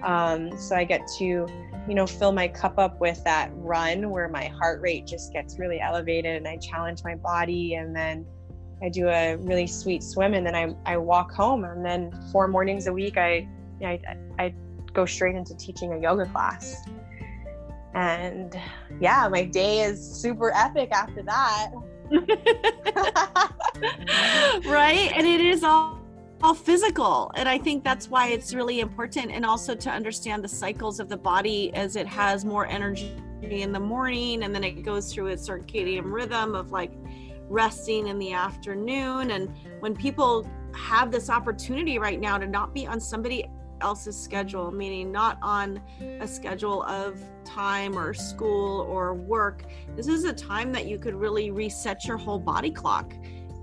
Um, 0.04 0.56
so 0.58 0.76
I 0.76 0.84
get 0.84 1.00
to, 1.18 1.24
you 1.24 1.94
know, 1.94 2.06
fill 2.06 2.30
my 2.30 2.46
cup 2.46 2.78
up 2.78 3.00
with 3.00 3.22
that 3.24 3.50
run 3.54 4.10
where 4.10 4.28
my 4.28 4.44
heart 4.44 4.80
rate 4.80 5.06
just 5.06 5.32
gets 5.32 5.58
really 5.58 5.80
elevated, 5.80 6.36
and 6.36 6.46
I 6.46 6.56
challenge 6.58 7.02
my 7.02 7.16
body, 7.16 7.74
and 7.74 7.96
then 7.96 8.24
I 8.84 8.90
do 8.90 9.08
a 9.08 9.36
really 9.36 9.66
sweet 9.66 10.02
swim 10.02 10.34
and 10.34 10.46
then 10.46 10.54
I, 10.54 10.74
I 10.84 10.98
walk 10.98 11.32
home 11.32 11.64
and 11.64 11.82
then 11.82 12.12
four 12.30 12.48
mornings 12.48 12.86
a 12.86 12.92
week 12.92 13.16
I, 13.16 13.48
I, 13.82 13.98
I 14.38 14.54
go 14.92 15.06
straight 15.06 15.36
into 15.36 15.56
teaching 15.56 15.94
a 15.94 15.98
yoga 15.98 16.26
class. 16.26 16.86
And 17.94 18.54
yeah, 19.00 19.26
my 19.28 19.44
day 19.44 19.80
is 19.80 20.06
super 20.06 20.52
epic 20.54 20.90
after 20.92 21.22
that. 21.22 21.70
right? 24.66 25.10
And 25.16 25.26
it 25.26 25.40
is 25.40 25.64
all 25.64 25.98
all 26.42 26.52
physical 26.52 27.30
and 27.36 27.48
i 27.48 27.56
think 27.56 27.82
that's 27.82 28.10
why 28.10 28.28
it's 28.28 28.52
really 28.52 28.80
important 28.80 29.30
and 29.30 29.46
also 29.46 29.74
to 29.74 29.88
understand 29.88 30.44
the 30.44 30.48
cycles 30.48 31.00
of 31.00 31.08
the 31.08 31.16
body 31.16 31.72
as 31.74 31.96
it 31.96 32.06
has 32.06 32.44
more 32.44 32.66
energy 32.66 33.16
in 33.42 33.72
the 33.72 33.80
morning 33.80 34.42
and 34.42 34.54
then 34.54 34.62
it 34.62 34.82
goes 34.82 35.10
through 35.10 35.28
its 35.28 35.48
circadian 35.48 36.02
rhythm 36.04 36.54
of 36.54 36.70
like 36.70 36.92
resting 37.48 38.08
in 38.08 38.18
the 38.18 38.32
afternoon. 38.32 39.32
And 39.32 39.54
when 39.80 39.94
people 39.94 40.48
have 40.74 41.10
this 41.10 41.30
opportunity 41.30 41.98
right 41.98 42.20
now 42.20 42.38
to 42.38 42.46
not 42.46 42.74
be 42.74 42.86
on 42.86 43.00
somebody 43.00 43.48
else's 43.80 44.18
schedule, 44.18 44.70
meaning 44.70 45.12
not 45.12 45.38
on 45.42 45.80
a 46.20 46.26
schedule 46.26 46.82
of 46.84 47.20
time 47.44 47.98
or 47.98 48.14
school 48.14 48.82
or 48.82 49.14
work, 49.14 49.64
this 49.96 50.08
is 50.08 50.24
a 50.24 50.32
time 50.32 50.72
that 50.72 50.86
you 50.86 50.98
could 50.98 51.14
really 51.14 51.50
reset 51.50 52.04
your 52.04 52.16
whole 52.16 52.38
body 52.38 52.70
clock 52.70 53.12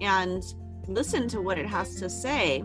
and 0.01 0.43
listen 0.87 1.27
to 1.27 1.41
what 1.41 1.57
it 1.57 1.65
has 1.65 1.95
to 1.95 2.09
say. 2.09 2.63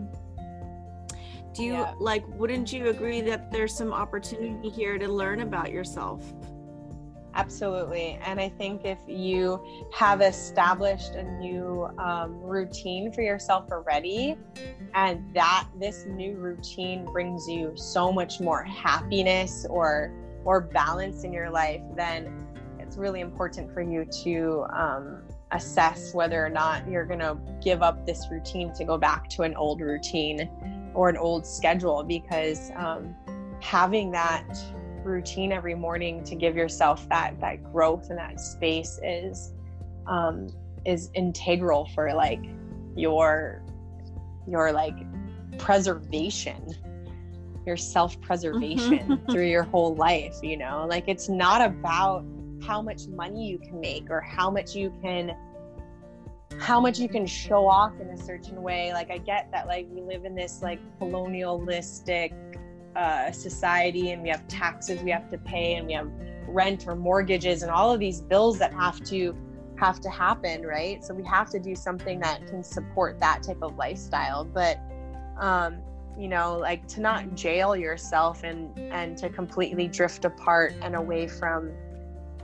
Do 1.53 1.63
you 1.63 1.73
yeah. 1.73 1.93
like, 1.99 2.23
wouldn't 2.37 2.71
you 2.71 2.89
agree 2.89 3.21
that 3.21 3.51
there's 3.51 3.75
some 3.75 3.91
opportunity 3.91 4.69
here 4.69 4.99
to 4.99 5.07
learn 5.07 5.41
about 5.41 5.71
yourself? 5.71 6.23
Absolutely. 7.37 8.19
And 8.25 8.39
I 8.39 8.49
think 8.49 8.83
if 8.83 8.97
you 9.07 9.63
have 9.93 10.21
established 10.21 11.13
a 11.13 11.23
new 11.39 11.87
um, 11.99 12.41
routine 12.41 13.11
for 13.11 13.21
yourself 13.21 13.71
already, 13.71 14.35
and 14.95 15.23
that 15.35 15.67
this 15.79 16.05
new 16.07 16.35
routine 16.35 17.05
brings 17.05 17.47
you 17.47 17.73
so 17.75 18.11
much 18.11 18.39
more 18.39 18.63
happiness 18.63 19.67
or 19.69 20.11
or 20.45 20.61
balance 20.61 21.23
in 21.23 21.31
your 21.31 21.51
life, 21.51 21.81
then 21.95 22.47
it's 22.79 22.97
really 22.97 23.21
important 23.21 23.71
for 23.71 23.81
you 23.81 24.03
to 24.23 24.65
um, 24.73 25.21
assess 25.51 26.15
whether 26.15 26.43
or 26.43 26.49
not 26.49 26.87
you're 26.89 27.05
going 27.05 27.19
to 27.19 27.37
give 27.61 27.83
up 27.83 28.03
this 28.07 28.25
routine 28.31 28.73
to 28.73 28.83
go 28.83 28.97
back 28.97 29.29
to 29.29 29.43
an 29.43 29.53
old 29.55 29.79
routine 29.79 30.49
or 30.95 31.07
an 31.07 31.17
old 31.17 31.45
schedule 31.45 32.03
because 32.03 32.71
um, 32.75 33.13
having 33.59 34.09
that 34.09 34.47
routine 35.07 35.51
every 35.51 35.75
morning 35.75 36.23
to 36.23 36.35
give 36.35 36.55
yourself 36.55 37.07
that 37.09 37.39
that 37.39 37.63
growth 37.71 38.09
and 38.09 38.17
that 38.17 38.39
space 38.39 38.99
is 39.03 39.53
um, 40.07 40.49
is 40.85 41.09
integral 41.13 41.85
for 41.93 42.13
like 42.13 42.43
your 42.95 43.63
your 44.47 44.71
like 44.71 44.95
preservation 45.57 46.75
your 47.65 47.77
self-preservation 47.77 48.99
mm-hmm. 48.99 49.31
through 49.31 49.45
your 49.45 49.63
whole 49.63 49.95
life 49.95 50.35
you 50.41 50.55
know 50.57 50.85
like 50.87 51.05
it's 51.07 51.27
not 51.27 51.61
about 51.61 52.23
how 52.63 52.81
much 52.81 53.07
money 53.07 53.47
you 53.47 53.59
can 53.59 53.79
make 53.79 54.09
or 54.09 54.21
how 54.21 54.49
much 54.49 54.75
you 54.75 54.93
can 55.01 55.35
how 56.59 56.79
much 56.79 56.97
you 56.97 57.07
can 57.07 57.25
show 57.25 57.67
off 57.67 57.93
in 57.99 58.07
a 58.09 58.17
certain 58.17 58.63
way 58.63 58.91
like 58.93 59.11
i 59.11 59.17
get 59.17 59.49
that 59.51 59.67
like 59.67 59.85
we 59.91 60.01
live 60.01 60.25
in 60.25 60.33
this 60.33 60.61
like 60.61 60.79
colonialistic 60.97 62.33
uh, 62.97 63.31
society 63.31 64.11
and 64.11 64.23
we 64.23 64.29
have 64.29 64.45
taxes 64.47 65.01
we 65.03 65.11
have 65.11 65.29
to 65.29 65.37
pay 65.37 65.75
and 65.75 65.85
we 65.85 65.93
have 65.93 66.09
rent 66.47 66.87
or 66.87 66.95
mortgages 66.95 67.61
and 67.61 67.71
all 67.71 67.93
of 67.93 67.99
these 67.99 68.21
bills 68.21 68.57
that 68.57 68.73
have 68.73 68.99
to 69.03 69.37
have 69.77 69.99
to 70.01 70.09
happen 70.09 70.65
right? 70.65 71.05
So 71.05 71.13
we 71.13 71.23
have 71.25 71.51
to 71.51 71.59
do 71.59 71.75
something 71.75 72.19
that 72.21 72.47
can 72.47 72.63
support 72.63 73.19
that 73.19 73.43
type 73.43 73.61
of 73.61 73.75
lifestyle. 73.75 74.43
But 74.43 74.79
um 75.39 75.77
you 76.17 76.27
know 76.27 76.57
like 76.57 76.87
to 76.87 76.99
not 76.99 77.35
jail 77.35 77.75
yourself 77.75 78.43
and 78.43 78.75
and 78.79 79.15
to 79.19 79.29
completely 79.29 79.87
drift 79.87 80.25
apart 80.25 80.73
and 80.81 80.95
away 80.95 81.27
from 81.27 81.71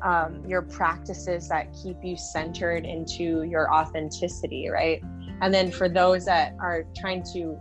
um, 0.04 0.46
your 0.46 0.62
practices 0.62 1.48
that 1.48 1.74
keep 1.82 1.98
you 2.04 2.16
centered 2.16 2.86
into 2.86 3.42
your 3.44 3.74
authenticity 3.74 4.70
right? 4.70 5.02
And 5.42 5.52
then 5.52 5.72
for 5.72 5.89
those 5.89 6.26
that 6.26 6.54
are 6.60 6.84
trying 6.96 7.24
to 7.34 7.58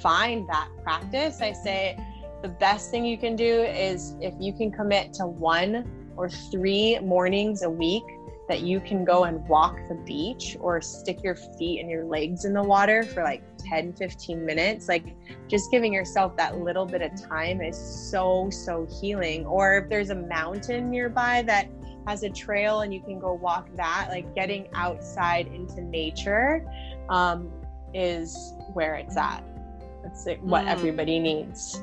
find 0.00 0.48
that 0.48 0.68
practice 0.82 1.40
i 1.40 1.52
say 1.52 1.96
the 2.42 2.48
best 2.48 2.90
thing 2.90 3.04
you 3.04 3.18
can 3.18 3.36
do 3.36 3.62
is 3.62 4.16
if 4.20 4.34
you 4.38 4.52
can 4.52 4.70
commit 4.70 5.12
to 5.14 5.26
one 5.26 6.12
or 6.16 6.28
three 6.28 6.98
mornings 7.00 7.62
a 7.62 7.70
week 7.70 8.04
that 8.48 8.62
you 8.62 8.80
can 8.80 9.04
go 9.04 9.24
and 9.24 9.46
walk 9.48 9.78
the 9.88 9.94
beach 9.94 10.56
or 10.58 10.80
stick 10.80 11.22
your 11.22 11.36
feet 11.36 11.80
and 11.80 11.88
your 11.88 12.04
legs 12.04 12.44
in 12.44 12.52
the 12.52 12.62
water 12.62 13.04
for 13.04 13.22
like 13.22 13.44
10 13.58 13.92
15 13.92 14.44
minutes. 14.44 14.88
Like 14.88 15.14
just 15.46 15.70
giving 15.70 15.92
yourself 15.92 16.36
that 16.36 16.58
little 16.58 16.84
bit 16.84 17.00
of 17.00 17.12
time 17.28 17.60
is 17.60 17.76
so 18.10 18.50
so 18.50 18.88
healing. 19.00 19.46
Or 19.46 19.76
if 19.76 19.88
there's 19.88 20.10
a 20.10 20.16
mountain 20.16 20.90
nearby 20.90 21.42
that 21.42 21.68
has 22.08 22.24
a 22.24 22.30
trail 22.30 22.80
and 22.80 22.92
you 22.92 23.00
can 23.00 23.20
go 23.20 23.34
walk 23.34 23.68
that 23.76 24.08
like 24.10 24.34
getting 24.34 24.66
outside 24.74 25.46
into 25.46 25.82
nature 25.82 26.66
um, 27.08 27.52
is 27.94 28.54
where 28.72 28.96
it's 28.96 29.16
at. 29.16 29.44
That's 30.02 30.26
what 30.40 30.64
mm. 30.64 30.68
everybody 30.68 31.20
needs 31.20 31.80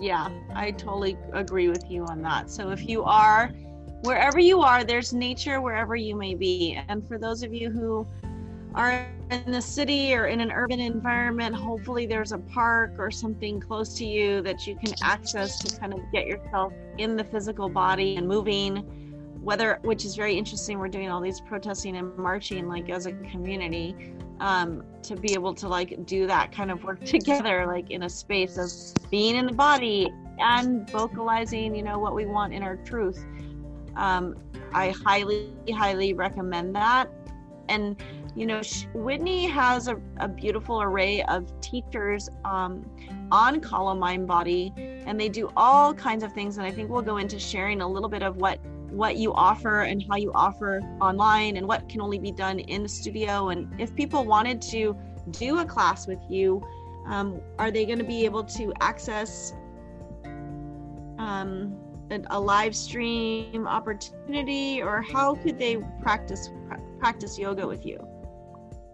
yeah, 0.00 0.28
I 0.54 0.72
totally 0.72 1.16
agree 1.32 1.68
with 1.68 1.90
you 1.90 2.04
on 2.04 2.22
that. 2.22 2.50
So 2.50 2.70
if 2.70 2.88
you 2.88 3.04
are 3.04 3.52
wherever 4.02 4.38
you 4.38 4.60
are, 4.60 4.84
there's 4.84 5.12
nature 5.12 5.60
wherever 5.60 5.96
you 5.96 6.16
may 6.16 6.34
be. 6.34 6.78
And 6.88 7.06
for 7.06 7.18
those 7.18 7.42
of 7.42 7.54
you 7.54 7.70
who 7.70 8.06
are 8.74 9.06
in 9.30 9.50
the 9.50 9.62
city 9.62 10.14
or 10.14 10.26
in 10.26 10.40
an 10.40 10.50
urban 10.52 10.80
environment, 10.80 11.54
hopefully 11.54 12.06
there's 12.06 12.32
a 12.32 12.38
park 12.38 12.92
or 12.98 13.10
something 13.10 13.60
close 13.60 13.94
to 13.94 14.04
you 14.04 14.42
that 14.42 14.66
you 14.66 14.76
can 14.76 14.94
access 15.02 15.58
to 15.60 15.78
kind 15.78 15.94
of 15.94 16.00
get 16.12 16.26
yourself 16.26 16.72
in 16.98 17.16
the 17.16 17.24
physical 17.24 17.68
body 17.68 18.16
and 18.16 18.26
moving 18.26 18.84
whether 19.44 19.78
which 19.82 20.06
is 20.06 20.16
very 20.16 20.36
interesting 20.38 20.78
we're 20.78 20.88
doing 20.88 21.10
all 21.10 21.20
these 21.20 21.38
protesting 21.38 21.96
and 21.96 22.16
marching 22.16 22.66
like 22.66 22.88
as 22.88 23.04
a 23.04 23.12
community 23.30 23.94
um, 24.40 24.82
to 25.02 25.16
be 25.16 25.34
able 25.34 25.54
to 25.54 25.68
like 25.68 26.04
do 26.06 26.26
that 26.26 26.52
kind 26.52 26.70
of 26.70 26.82
work 26.84 27.04
together 27.04 27.66
like 27.66 27.90
in 27.90 28.04
a 28.04 28.08
space 28.08 28.58
of 28.58 28.70
being 29.10 29.36
in 29.36 29.46
the 29.46 29.52
body 29.52 30.12
and 30.38 30.88
vocalizing 30.90 31.74
you 31.74 31.82
know 31.82 31.98
what 31.98 32.14
we 32.14 32.26
want 32.26 32.52
in 32.52 32.62
our 32.62 32.76
truth. 32.76 33.24
Um, 33.96 34.36
i 34.72 34.90
highly 35.04 35.52
highly 35.72 36.12
recommend 36.14 36.74
that. 36.74 37.08
And 37.68 37.96
you 38.36 38.46
know 38.46 38.60
whitney 38.94 39.46
has 39.46 39.88
a, 39.88 39.96
a 40.18 40.28
beautiful 40.28 40.82
array 40.82 41.22
of 41.24 41.48
teachers 41.60 42.28
um, 42.44 42.84
on 43.30 43.60
Mind 43.98 44.26
Body 44.26 44.72
and 44.76 45.20
they 45.20 45.28
do 45.28 45.50
all 45.56 45.94
kinds 45.94 46.24
of 46.24 46.32
things 46.32 46.58
and 46.58 46.66
i 46.66 46.70
think 46.70 46.90
we'll 46.90 47.02
go 47.02 47.18
into 47.18 47.38
sharing 47.38 47.80
a 47.80 47.88
little 47.88 48.08
bit 48.08 48.22
of 48.22 48.36
what 48.36 48.58
what 48.90 49.16
you 49.16 49.32
offer 49.34 49.82
and 49.82 50.04
how 50.08 50.16
you 50.16 50.32
offer 50.34 50.80
online 51.00 51.56
and 51.56 51.66
what 51.66 51.88
can 51.88 52.00
only 52.00 52.18
be 52.18 52.30
done 52.30 52.60
in 52.60 52.82
the 52.82 52.88
studio 52.88 53.48
and 53.48 53.68
if 53.80 53.94
people 53.94 54.24
wanted 54.24 54.60
to 54.62 54.96
do 55.30 55.58
a 55.58 55.64
class 55.64 56.06
with 56.06 56.20
you 56.28 56.62
um, 57.06 57.40
are 57.58 57.70
they 57.70 57.84
going 57.84 57.98
to 57.98 58.04
be 58.04 58.24
able 58.24 58.42
to 58.42 58.72
access 58.80 59.52
um, 61.18 61.76
a, 62.10 62.20
a, 62.30 62.40
live 62.40 62.74
stream 62.74 63.66
opportunity 63.66 64.80
or 64.82 65.02
how 65.02 65.34
could 65.34 65.58
they 65.58 65.76
practice 66.00 66.50
practice 66.98 67.38
yoga 67.38 67.66
with 67.66 67.84
you 67.84 67.98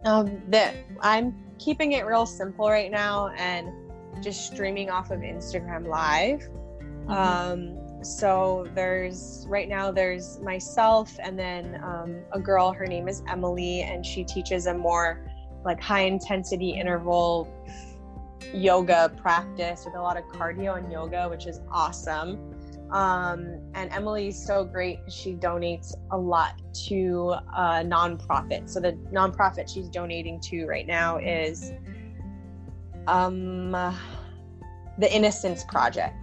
um, 0.04 0.42
that 0.48 0.74
i'm 1.00 1.34
keeping 1.58 1.92
it 1.92 2.06
real 2.06 2.26
simple 2.26 2.68
right 2.68 2.90
now 2.90 3.28
and 3.36 3.70
just 4.22 4.52
streaming 4.52 4.90
off 4.90 5.10
of 5.10 5.20
instagram 5.20 5.86
live 5.86 6.40
mm-hmm. 6.40 7.10
um, 7.10 8.04
so 8.04 8.66
there's 8.74 9.44
right 9.48 9.68
now 9.68 9.90
there's 9.90 10.38
myself 10.40 11.18
and 11.22 11.38
then 11.38 11.80
um, 11.84 12.16
a 12.32 12.40
girl 12.40 12.72
her 12.72 12.86
name 12.86 13.08
is 13.08 13.22
emily 13.28 13.82
and 13.82 14.04
she 14.04 14.24
teaches 14.24 14.66
a 14.66 14.74
more 14.74 15.26
like 15.64 15.80
high 15.80 16.04
intensity 16.04 16.70
interval 16.70 17.52
yoga 18.54 19.12
practice 19.16 19.84
with 19.84 19.94
a 19.94 20.00
lot 20.00 20.16
of 20.16 20.24
cardio 20.24 20.78
and 20.78 20.90
yoga 20.90 21.28
which 21.28 21.46
is 21.46 21.60
awesome 21.70 22.59
um, 22.92 23.60
and 23.74 23.90
emily's 23.92 24.42
so 24.44 24.64
great 24.64 24.98
she 25.08 25.34
donates 25.34 25.94
a 26.10 26.16
lot 26.18 26.60
to 26.72 27.34
a 27.56 27.82
nonprofit 27.84 28.68
so 28.68 28.80
the 28.80 28.92
nonprofit 29.12 29.72
she's 29.72 29.88
donating 29.88 30.40
to 30.40 30.66
right 30.66 30.86
now 30.86 31.18
is 31.18 31.72
um, 33.06 33.72
the 34.98 35.12
innocence 35.12 35.64
project 35.64 36.16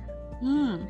mm 0.44 0.88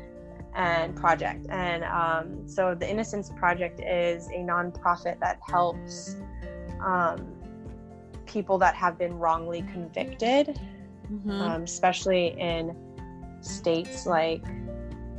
and 0.58 0.94
project. 0.96 1.46
And 1.50 1.84
um, 1.84 2.46
so 2.46 2.74
the 2.74 2.88
Innocence 2.88 3.30
Project 3.36 3.80
is 3.80 4.26
a 4.28 4.38
nonprofit 4.38 5.18
that 5.20 5.38
helps 5.48 6.16
um, 6.84 7.34
people 8.26 8.58
that 8.58 8.74
have 8.74 8.98
been 8.98 9.14
wrongly 9.14 9.62
convicted, 9.72 10.60
mm-hmm. 11.10 11.30
um, 11.30 11.62
especially 11.62 12.38
in 12.38 12.76
states 13.40 14.04
like 14.04 14.44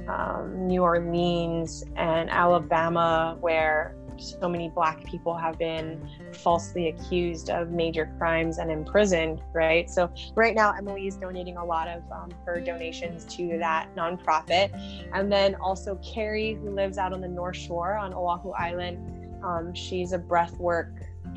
um, 0.10 0.68
New 0.68 0.82
Orleans 0.84 1.84
and 1.96 2.30
Alabama, 2.30 3.38
where 3.40 3.96
so 4.20 4.50
many 4.50 4.70
black 4.70 5.04
people 5.06 5.36
have 5.38 5.58
been 5.58 6.08
falsely 6.34 6.90
accused 6.90 7.50
of 7.50 7.72
major 7.72 8.14
crimes 8.18 8.58
and 8.58 8.70
imprisoned 8.70 9.42
right? 9.54 9.90
So 9.90 10.12
right 10.36 10.56
now 10.56 10.74
emily 10.78 11.08
is 11.08 11.16
donating 11.16 11.58
a 11.58 11.64
lot 11.64 11.88
of 11.88 12.04
um, 12.12 12.30
her 12.46 12.60
donations 12.60 13.24
to 13.36 13.58
that 13.60 13.94
nonprofit. 13.96 14.72
And 15.14 15.32
then 15.32 15.56
also 15.56 15.96
carrie 15.98 16.56
who 16.62 16.72
lives 16.72 16.98
out 16.98 17.14
on 17.14 17.22
the 17.22 17.28
north 17.28 17.56
shore 17.56 17.96
on 17.96 18.14
oahu 18.14 18.52
island 18.52 19.20
um, 19.44 19.74
she's 19.74 20.12
a 20.12 20.18
breath 20.18 20.58
work 20.58 20.92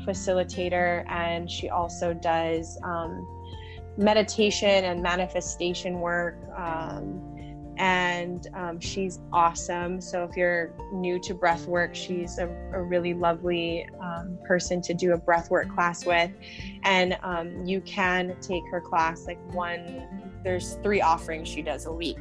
facilitator 0.05 1.09
and 1.09 1.49
she 1.49 1.69
also 1.69 2.13
does 2.13 2.77
um, 2.83 3.25
meditation 3.97 4.85
and 4.85 5.01
manifestation 5.01 5.99
work 5.99 6.37
um, 6.57 7.32
and 7.77 8.47
um, 8.53 8.79
she's 8.79 9.19
awesome. 9.31 9.99
So 10.01 10.23
if 10.23 10.37
you're 10.37 10.73
new 10.91 11.19
to 11.19 11.33
breath 11.33 11.65
work, 11.65 11.95
she's 11.95 12.37
a, 12.37 12.47
a 12.73 12.81
really 12.81 13.13
lovely 13.13 13.87
um, 14.01 14.37
person 14.45 14.81
to 14.81 14.93
do 14.93 15.13
a 15.13 15.17
breath 15.17 15.49
work 15.49 15.73
class 15.73 16.05
with. 16.05 16.31
And 16.83 17.17
um, 17.23 17.65
you 17.65 17.81
can 17.81 18.35
take 18.41 18.63
her 18.71 18.81
class 18.81 19.25
like 19.25 19.39
one, 19.53 20.31
there's 20.43 20.75
three 20.83 21.01
offerings 21.01 21.47
she 21.47 21.61
does 21.61 21.85
a 21.85 21.91
week. 21.91 22.19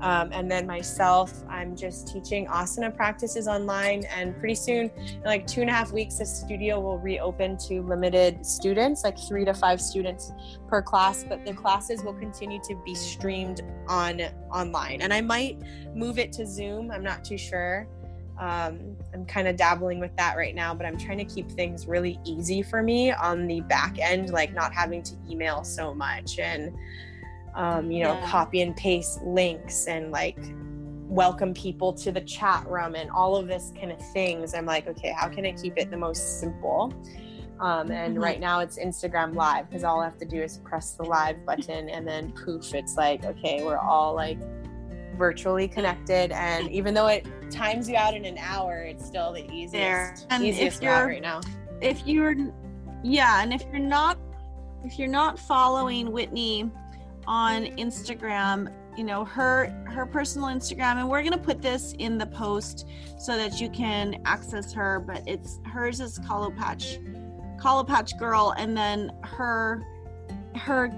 Um, 0.00 0.30
and 0.32 0.50
then 0.50 0.66
myself, 0.66 1.32
I'm 1.48 1.74
just 1.74 2.08
teaching 2.08 2.46
asana 2.46 2.94
practices 2.94 3.48
online. 3.48 4.04
And 4.04 4.38
pretty 4.38 4.54
soon, 4.54 4.90
in 4.96 5.22
like 5.24 5.46
two 5.46 5.60
and 5.60 5.70
a 5.70 5.72
half 5.72 5.92
weeks, 5.92 6.18
the 6.18 6.26
studio 6.26 6.80
will 6.80 6.98
reopen 6.98 7.56
to 7.68 7.82
limited 7.82 8.46
students, 8.46 9.02
like 9.02 9.18
three 9.18 9.44
to 9.44 9.54
five 9.54 9.80
students 9.80 10.32
per 10.68 10.82
class. 10.82 11.24
But 11.28 11.44
the 11.44 11.52
classes 11.52 12.02
will 12.04 12.14
continue 12.14 12.60
to 12.68 12.80
be 12.84 12.94
streamed 12.94 13.62
on 13.88 14.20
online. 14.52 15.02
And 15.02 15.12
I 15.12 15.20
might 15.20 15.58
move 15.94 16.18
it 16.18 16.32
to 16.34 16.46
Zoom. 16.46 16.90
I'm 16.90 17.02
not 17.02 17.24
too 17.24 17.38
sure. 17.38 17.88
Um, 18.38 18.96
I'm 19.12 19.26
kind 19.26 19.48
of 19.48 19.56
dabbling 19.56 19.98
with 19.98 20.14
that 20.16 20.36
right 20.36 20.54
now, 20.54 20.72
but 20.72 20.86
I'm 20.86 20.96
trying 20.96 21.18
to 21.18 21.24
keep 21.24 21.50
things 21.50 21.88
really 21.88 22.20
easy 22.24 22.62
for 22.62 22.84
me 22.84 23.10
on 23.10 23.48
the 23.48 23.62
back 23.62 23.96
end, 23.98 24.30
like 24.30 24.54
not 24.54 24.72
having 24.72 25.02
to 25.02 25.14
email 25.28 25.64
so 25.64 25.92
much 25.92 26.38
and 26.38 26.72
um, 27.54 27.90
you 27.90 28.04
know, 28.04 28.14
yeah. 28.14 28.30
copy 28.30 28.62
and 28.62 28.76
paste 28.76 29.22
links 29.22 29.86
and 29.86 30.10
like 30.10 30.38
welcome 31.08 31.54
people 31.54 31.92
to 31.92 32.12
the 32.12 32.20
chat 32.20 32.66
room 32.68 32.94
and 32.94 33.10
all 33.10 33.36
of 33.36 33.48
this 33.48 33.72
kind 33.78 33.90
of 33.90 34.00
things. 34.12 34.54
I'm 34.54 34.66
like, 34.66 34.86
okay, 34.86 35.12
how 35.16 35.28
can 35.28 35.46
I 35.46 35.52
keep 35.52 35.74
it 35.76 35.90
the 35.90 35.96
most 35.96 36.40
simple? 36.40 36.92
Um, 37.60 37.90
and 37.90 38.14
mm-hmm. 38.14 38.22
right 38.22 38.40
now 38.40 38.60
it's 38.60 38.78
Instagram 38.78 39.34
Live 39.34 39.68
because 39.68 39.84
all 39.84 40.00
I 40.00 40.04
have 40.04 40.18
to 40.18 40.24
do 40.24 40.40
is 40.40 40.58
press 40.58 40.92
the 40.92 41.02
live 41.04 41.44
button 41.44 41.88
and 41.88 42.06
then 42.06 42.32
poof, 42.32 42.74
it's 42.74 42.96
like, 42.96 43.24
okay, 43.24 43.64
we're 43.64 43.78
all 43.78 44.14
like 44.14 44.38
virtually 45.16 45.66
connected. 45.66 46.30
And 46.30 46.70
even 46.70 46.94
though 46.94 47.08
it 47.08 47.26
times 47.50 47.88
you 47.88 47.96
out 47.96 48.14
in 48.14 48.24
an 48.24 48.38
hour, 48.38 48.82
it's 48.82 49.04
still 49.04 49.32
the 49.32 49.44
easiest, 49.50 49.72
there. 49.72 50.16
And 50.30 50.44
easiest 50.44 50.76
if 50.76 50.82
you're, 50.82 51.06
right 51.06 51.22
now. 51.22 51.40
If 51.80 52.06
you're, 52.06 52.36
yeah, 53.02 53.42
and 53.42 53.52
if 53.52 53.64
you're 53.72 53.80
not, 53.80 54.18
if 54.84 54.98
you're 54.98 55.08
not 55.08 55.38
following 55.38 56.12
Whitney 56.12 56.70
on 57.28 57.66
Instagram, 57.76 58.72
you 58.96 59.04
know, 59.04 59.22
her 59.22 59.68
her 59.86 60.06
personal 60.06 60.48
Instagram 60.48 60.96
and 60.96 61.08
we're 61.08 61.20
going 61.20 61.32
to 61.32 61.38
put 61.38 61.60
this 61.60 61.92
in 61.98 62.16
the 62.16 62.26
post 62.26 62.88
so 63.18 63.36
that 63.36 63.60
you 63.60 63.68
can 63.68 64.20
access 64.24 64.72
her, 64.72 64.98
but 64.98 65.22
it's 65.26 65.60
hers 65.66 66.00
is 66.00 66.18
Kalo 66.26 66.50
Patch 66.50 66.98
Kalo 67.60 67.84
Patch 67.84 68.18
Girl 68.18 68.54
and 68.56 68.74
then 68.74 69.12
her 69.22 69.86
her 70.56 70.90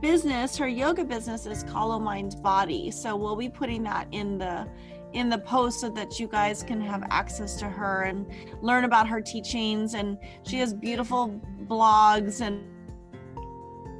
business, 0.00 0.56
her 0.56 0.68
yoga 0.68 1.04
business 1.04 1.44
is 1.44 1.62
Kalo 1.64 1.98
Mind 1.98 2.42
Body. 2.42 2.90
So 2.90 3.14
we'll 3.14 3.36
be 3.36 3.50
putting 3.50 3.82
that 3.84 4.08
in 4.10 4.38
the 4.38 4.66
in 5.12 5.28
the 5.28 5.38
post 5.38 5.80
so 5.80 5.90
that 5.90 6.18
you 6.18 6.26
guys 6.26 6.62
can 6.62 6.80
have 6.80 7.04
access 7.10 7.56
to 7.56 7.66
her 7.66 8.02
and 8.04 8.26
learn 8.62 8.84
about 8.84 9.06
her 9.06 9.20
teachings 9.20 9.94
and 9.94 10.18
she 10.42 10.58
has 10.58 10.72
beautiful 10.74 11.40
blogs 11.66 12.40
and 12.40 12.73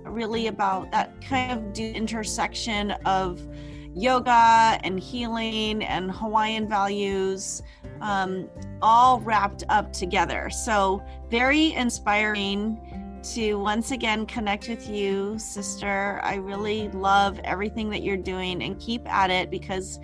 really 0.04 0.46
about 0.46 0.90
that 0.92 1.12
kind 1.20 1.52
of 1.52 1.78
intersection 1.78 2.92
of 3.04 3.46
yoga 3.94 4.78
and 4.82 4.98
healing 4.98 5.82
and 5.84 6.10
Hawaiian 6.10 6.68
values, 6.68 7.62
um, 8.00 8.48
all 8.82 9.20
wrapped 9.20 9.64
up 9.68 9.92
together. 9.92 10.50
So, 10.50 11.02
very 11.30 11.72
inspiring 11.74 12.80
to 13.34 13.54
once 13.54 13.90
again 13.90 14.26
connect 14.26 14.68
with 14.68 14.88
you, 14.88 15.38
sister. 15.38 16.20
I 16.22 16.34
really 16.34 16.88
love 16.90 17.40
everything 17.44 17.88
that 17.90 18.02
you're 18.02 18.16
doing 18.16 18.62
and 18.62 18.78
keep 18.78 19.08
at 19.08 19.30
it 19.30 19.50
because 19.50 19.98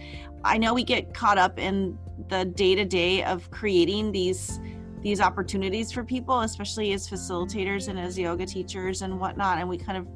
I 0.45 0.57
know 0.57 0.73
we 0.73 0.85
get 0.85 1.13
caught 1.13 1.37
up 1.37 1.59
in 1.59 1.99
the 2.29 2.47
day 2.47 2.75
to 2.75 2.85
day 2.85 3.23
of 3.25 3.51
creating 3.51 4.13
these 4.13 4.59
these 5.03 5.21
opportunities 5.21 5.91
for 5.91 6.05
people, 6.05 6.41
especially 6.41 6.93
as 6.93 7.09
facilitators 7.09 7.89
and 7.89 7.99
as 7.99 8.19
yoga 8.19 8.47
teachers 8.47 9.03
and 9.03 9.19
whatnot. 9.19 9.59
And 9.59 9.69
we 9.69 9.79
kind 9.79 9.99
of 9.99 10.07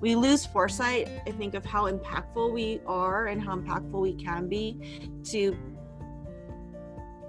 we 0.00 0.16
lose 0.16 0.44
foresight, 0.44 1.08
I 1.26 1.30
think, 1.30 1.54
of 1.54 1.64
how 1.64 1.90
impactful 1.90 2.52
we 2.52 2.80
are 2.86 3.26
and 3.26 3.40
how 3.40 3.56
impactful 3.56 4.00
we 4.00 4.14
can 4.14 4.48
be 4.48 5.10
to 5.30 5.56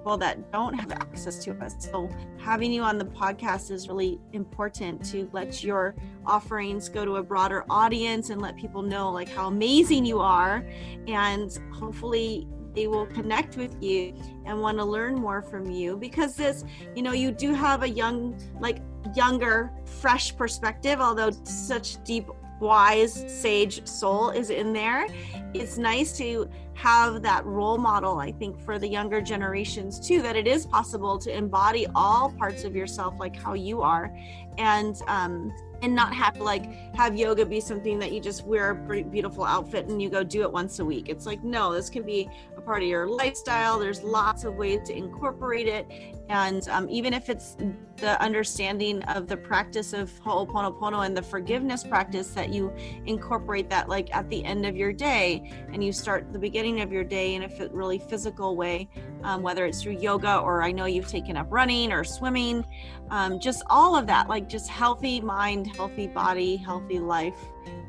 people 0.03 0.18
that 0.18 0.51
don't 0.51 0.74
have 0.74 0.91
access 0.91 1.41
to 1.45 1.53
us. 1.64 1.76
So 1.80 2.09
having 2.38 2.74
you 2.74 2.82
on 2.82 2.97
the 2.97 3.05
podcast 3.05 3.72
is 3.72 3.88
really 3.88 4.20
important 4.34 5.05
to 5.11 5.30
let 5.32 5.64
your 5.64 5.95
offerings 6.26 6.89
go 6.89 7.05
to 7.05 7.18
a 7.18 7.24
broader 7.24 7.64
audience 7.70 8.30
and 8.30 8.41
let 8.41 8.57
people 8.57 8.82
know 8.82 9.09
like 9.11 9.30
how 9.30 9.47
amazing 9.47 10.03
you 10.03 10.20
are 10.20 10.68
and 11.07 11.57
hopefully 11.72 12.47
they 12.76 12.88
will 12.88 13.05
connect 13.07 13.57
with 13.57 13.82
you 13.82 14.13
and 14.45 14.59
want 14.59 14.78
to 14.78 14.84
learn 14.86 15.15
more 15.15 15.41
from 15.41 15.69
you 15.69 15.97
because 15.97 16.36
this 16.36 16.63
you 16.95 17.01
know 17.01 17.11
you 17.11 17.32
do 17.32 17.53
have 17.53 17.84
a 17.84 17.89
young 17.89 18.38
like 18.59 18.80
younger 19.15 19.71
fresh 19.86 20.36
perspective 20.36 20.99
although 20.99 21.32
such 21.43 22.03
deep 22.03 22.28
wise 22.59 23.26
sage 23.28 23.86
soul 23.88 24.30
is 24.30 24.49
in 24.49 24.71
there 24.71 25.07
it's 25.53 25.78
nice 25.78 26.17
to 26.17 26.49
have 26.74 27.21
that 27.21 27.45
role 27.45 27.78
model 27.78 28.19
i 28.19 28.32
think 28.32 28.59
for 28.59 28.80
the 28.80 28.88
younger 28.88 29.21
generations 29.21 29.99
too 29.99 30.21
that 30.21 30.36
it 30.36 30.47
is 30.47 30.65
possible 30.65 31.17
to 31.17 31.36
embody 31.36 31.86
all 31.93 32.32
parts 32.32 32.63
of 32.63 32.76
yourself 32.76 33.13
like 33.19 33.36
how 33.36 33.53
you 33.53 33.82
are 33.82 34.15
and 34.57 35.01
um 35.07 35.53
and 35.84 35.93
not 35.93 36.13
have 36.15 36.39
like 36.39 36.95
have 36.95 37.15
yoga 37.15 37.45
be 37.45 37.59
something 37.59 37.99
that 37.99 38.13
you 38.13 38.21
just 38.21 38.45
wear 38.45 38.71
a 38.71 39.03
beautiful 39.03 39.43
outfit 39.43 39.88
and 39.88 40.01
you 40.01 40.09
go 40.09 40.24
do 40.24 40.41
it 40.41 40.51
once 40.51 40.80
a 40.80 40.86
week. 40.86 41.09
It's 41.09 41.26
like, 41.26 41.43
no, 41.43 41.74
this 41.74 41.89
can 41.89 42.03
be 42.03 42.30
part 42.66 42.82
of 42.82 42.88
your 42.88 43.07
lifestyle. 43.07 43.80
There's 43.80 44.03
lots 44.03 44.43
of 44.43 44.55
ways 44.55 44.80
to 44.86 44.95
incorporate 44.95 45.68
it. 45.68 45.86
And 46.30 46.68
um, 46.70 46.89
even 46.89 47.14
if 47.14 47.30
it's 47.30 47.57
the 47.97 48.22
understanding 48.22 49.03
of 49.03 49.28
the 49.28 49.38
practice 49.38 49.93
of 49.93 50.09
Ho'oponopono 50.22 51.05
and 51.05 51.16
the 51.16 51.22
forgiveness 51.22 51.84
practice 51.84 52.30
that 52.30 52.49
you 52.49 52.74
incorporate 53.05 53.70
that 53.70 53.89
like 53.89 54.14
at 54.16 54.30
the 54.30 54.43
end 54.45 54.66
of 54.66 54.76
your 54.76 54.93
day 54.93 55.51
and 55.72 55.84
you 55.84 55.91
start 55.91 56.32
the 56.32 56.39
beginning 56.39 56.82
of 56.82 56.91
your 56.91 57.03
day 57.03 57.36
in 57.36 57.43
a 57.43 57.70
really 57.70 57.99
physical 57.99 58.55
way, 58.55 58.89
um, 59.24 59.41
whether 59.41 59.66
it's 59.66 59.82
through 59.84 59.97
yoga 59.99 60.38
or 60.38 60.64
I 60.64 60.72
know 60.72 60.86
you've 60.86 61.07
taken 61.07 61.38
up 61.38 61.47
running 61.49 61.91
or 61.91 62.03
swimming, 62.03 62.66
um, 63.09 63.39
just 63.39 63.64
all 63.70 63.95
of 63.95 64.07
that, 64.07 64.30
like 64.30 64.47
just 64.47 64.70
healthy 64.70 65.20
mind, 65.22 65.76
healthy 65.76 66.07
body, 66.07 66.55
healthy 66.55 66.99
life, 66.99 67.39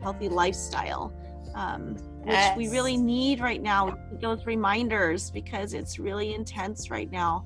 healthy 0.03 0.29
lifestyle. 0.29 1.12
Which 2.25 2.33
yes. 2.33 2.57
we 2.57 2.68
really 2.68 2.97
need 2.97 3.41
right 3.41 3.62
now. 3.62 3.99
Those 4.20 4.47
reminders 4.47 5.31
because 5.31 5.75
it's 5.75 5.99
really 5.99 6.35
intense 6.35 6.91
right 6.91 7.11
now. 7.11 7.45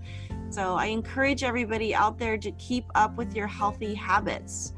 So 0.51 0.76
i 0.76 0.87
encourage 0.87 1.43
everybody 1.45 1.95
out 1.95 2.18
there 2.18 2.39
to 2.39 2.51
keep 2.53 2.85
up 2.95 3.16
with 3.16 3.35
your 3.37 3.47
healthy 3.47 3.95
habits 3.95 4.72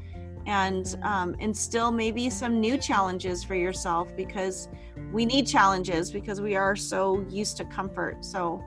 and 0.45 0.97
um, 1.03 1.35
instill 1.35 1.91
maybe 1.91 2.29
some 2.29 2.59
new 2.59 2.77
challenges 2.77 3.43
for 3.43 3.55
yourself 3.55 4.15
because 4.17 4.69
we 5.11 5.25
need 5.25 5.45
challenges 5.47 6.11
because 6.11 6.41
we 6.41 6.55
are 6.55 6.75
so 6.75 7.25
used 7.29 7.57
to 7.57 7.65
comfort. 7.65 8.25
So 8.25 8.63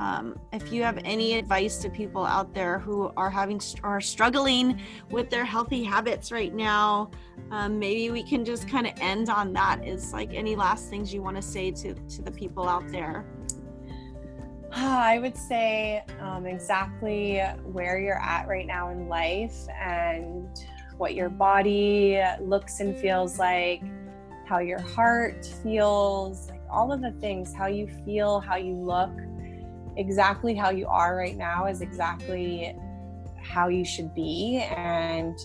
um, 0.00 0.40
if 0.54 0.72
you 0.72 0.82
have 0.82 0.98
any 1.04 1.34
advice 1.34 1.76
to 1.76 1.90
people 1.90 2.24
out 2.24 2.54
there 2.54 2.78
who 2.78 3.12
are 3.18 3.28
having 3.28 3.60
are 3.82 4.00
struggling 4.00 4.80
with 5.10 5.28
their 5.28 5.44
healthy 5.44 5.84
habits 5.84 6.32
right 6.32 6.54
now, 6.54 7.10
um, 7.50 7.78
maybe 7.78 8.10
we 8.10 8.22
can 8.22 8.42
just 8.42 8.66
kind 8.66 8.86
of 8.86 8.94
end 8.98 9.28
on 9.28 9.52
that. 9.52 9.86
Is 9.86 10.14
like 10.14 10.32
any 10.32 10.56
last 10.56 10.88
things 10.88 11.12
you 11.12 11.20
want 11.20 11.36
to 11.36 11.42
say 11.42 11.70
to 11.72 11.92
to 11.92 12.22
the 12.22 12.30
people 12.30 12.66
out 12.66 12.88
there? 12.88 13.26
I 14.72 15.18
would 15.18 15.36
say 15.36 16.02
um, 16.18 16.46
exactly 16.46 17.42
where 17.64 18.00
you're 18.00 18.22
at 18.22 18.48
right 18.48 18.66
now 18.66 18.88
in 18.88 19.06
life 19.06 19.68
and 19.78 20.48
what 20.96 21.14
your 21.14 21.28
body 21.28 22.22
looks 22.40 22.80
and 22.80 22.96
feels 22.96 23.38
like, 23.38 23.82
how 24.46 24.60
your 24.60 24.80
heart 24.80 25.44
feels, 25.62 26.48
like 26.48 26.62
all 26.70 26.90
of 26.90 27.02
the 27.02 27.12
things, 27.20 27.52
how 27.52 27.66
you 27.66 27.86
feel, 28.06 28.40
how 28.40 28.56
you 28.56 28.74
look 28.74 29.10
exactly 29.96 30.54
how 30.54 30.70
you 30.70 30.86
are 30.86 31.16
right 31.16 31.36
now 31.36 31.66
is 31.66 31.80
exactly 31.80 32.76
how 33.42 33.68
you 33.68 33.84
should 33.84 34.14
be. 34.14 34.58
And 34.76 35.38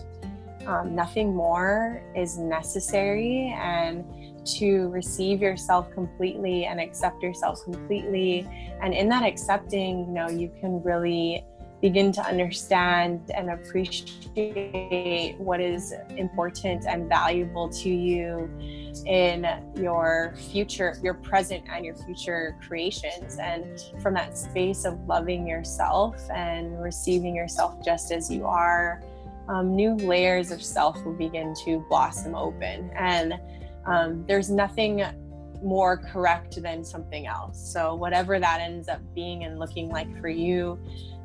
um, 0.66 0.96
nothing 0.96 1.36
more 1.36 2.04
is 2.16 2.38
necessary. 2.38 3.56
And 3.58 4.06
to 4.46 4.90
receive 4.90 5.42
yourself 5.42 5.92
completely 5.92 6.66
and 6.66 6.80
accept 6.80 7.22
yourself 7.24 7.64
completely 7.64 8.48
and 8.82 8.94
in 8.94 9.10
that 9.10 9.24
accepting 9.24 10.06
you 10.06 10.14
know 10.14 10.30
you 10.30 10.52
can 10.60 10.82
really 10.84 11.44
begin 11.86 12.12
to 12.12 12.22
understand 12.26 13.30
and 13.36 13.52
appreciate 13.52 15.36
what 15.38 15.62
is 15.62 15.94
important 16.18 16.84
and 16.88 17.08
valuable 17.08 17.70
to 17.70 17.92
you 17.92 18.50
in 19.06 19.46
your 19.76 20.34
future, 20.36 20.98
your 21.04 21.14
present 21.14 21.64
and 21.72 21.86
your 21.86 21.94
future 21.94 22.58
creations. 22.68 23.38
And 23.38 23.80
from 24.02 24.16
that 24.16 24.36
space 24.36 24.84
of 24.84 25.00
loving 25.06 25.48
yourself 25.48 26.16
and 26.32 26.82
receiving 26.82 27.36
yourself 27.36 27.76
just 27.86 28.12
as 28.12 28.32
you 28.32 28.48
are, 28.48 29.04
um, 29.48 29.76
new 29.76 29.94
layers 29.94 30.50
of 30.50 30.64
self 30.64 31.06
will 31.06 31.14
begin 31.14 31.54
to 31.66 31.86
blossom 31.88 32.34
open. 32.34 32.90
And 32.96 33.36
um, 33.86 34.26
there's 34.26 34.50
nothing 34.50 35.06
more 35.64 35.98
correct 35.98 36.60
than 36.62 36.84
something 36.84 37.28
else. 37.28 37.60
So, 37.60 37.94
whatever 37.94 38.40
that 38.40 38.60
ends 38.60 38.88
up 38.88 39.02
being 39.14 39.44
and 39.44 39.60
looking 39.60 39.90
like 39.90 40.10
for 40.20 40.30
you, 40.30 40.80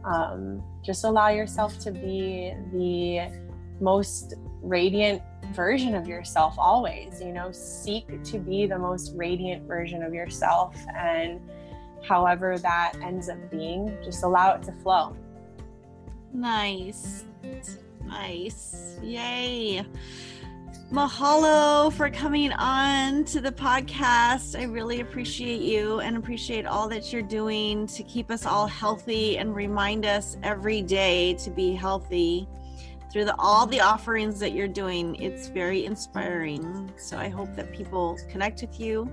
um, 0.05 0.63
just 0.83 1.05
allow 1.05 1.29
yourself 1.29 1.79
to 1.81 1.91
be 1.91 2.55
the 2.73 3.31
most 3.81 4.35
radiant 4.63 5.23
version 5.53 5.95
of 5.95 6.07
yourself 6.07 6.55
always 6.59 7.21
you 7.21 7.33
know 7.33 7.51
seek 7.51 8.23
to 8.23 8.39
be 8.39 8.67
the 8.67 8.79
most 8.79 9.13
radiant 9.17 9.67
version 9.67 10.03
of 10.03 10.15
yourself 10.15 10.77
and 10.95 11.41
however 12.07 12.59
that 12.59 12.93
ends 13.03 13.29
up 13.29 13.39
being 13.51 13.97
just 14.05 14.23
allow 14.23 14.55
it 14.55 14.63
to 14.63 14.73
flow. 14.73 15.17
Nice. 16.33 17.25
Nice. 18.07 18.97
Yay 19.03 19.85
Mahalo 20.91 21.93
for 21.93 22.11
coming 22.11 22.51
on 22.51 23.25
to 23.27 23.41
the 23.41 23.53
podcast. 23.53 24.59
I 24.59 24.65
really 24.65 24.99
appreciate 24.99 25.61
you 25.61 26.01
and 26.01 26.17
appreciate 26.17 26.67
all 26.67 26.89
that 26.89 27.13
you're 27.13 27.23
doing 27.23 27.87
to 27.87 28.03
keep 28.03 28.29
us 28.29 28.45
all 28.45 28.67
healthy 28.67 29.39
and 29.39 29.55
remind 29.55 30.05
us 30.05 30.37
every 30.43 30.83
day 30.83 31.35
to 31.35 31.51
be 31.51 31.75
healthy 31.75 32.49
through 33.13 33.27
the, 33.27 33.37
all 33.39 33.67
the 33.67 33.81
offerings 33.81 34.41
that 34.41 34.51
you're 34.51 34.67
doing. 34.67 35.15
It's 35.23 35.47
very 35.47 35.85
inspiring. 35.85 36.93
So 36.97 37.17
I 37.17 37.29
hope 37.29 37.55
that 37.55 37.73
people 37.73 38.19
connect 38.29 38.61
with 38.61 38.81
you 38.81 39.09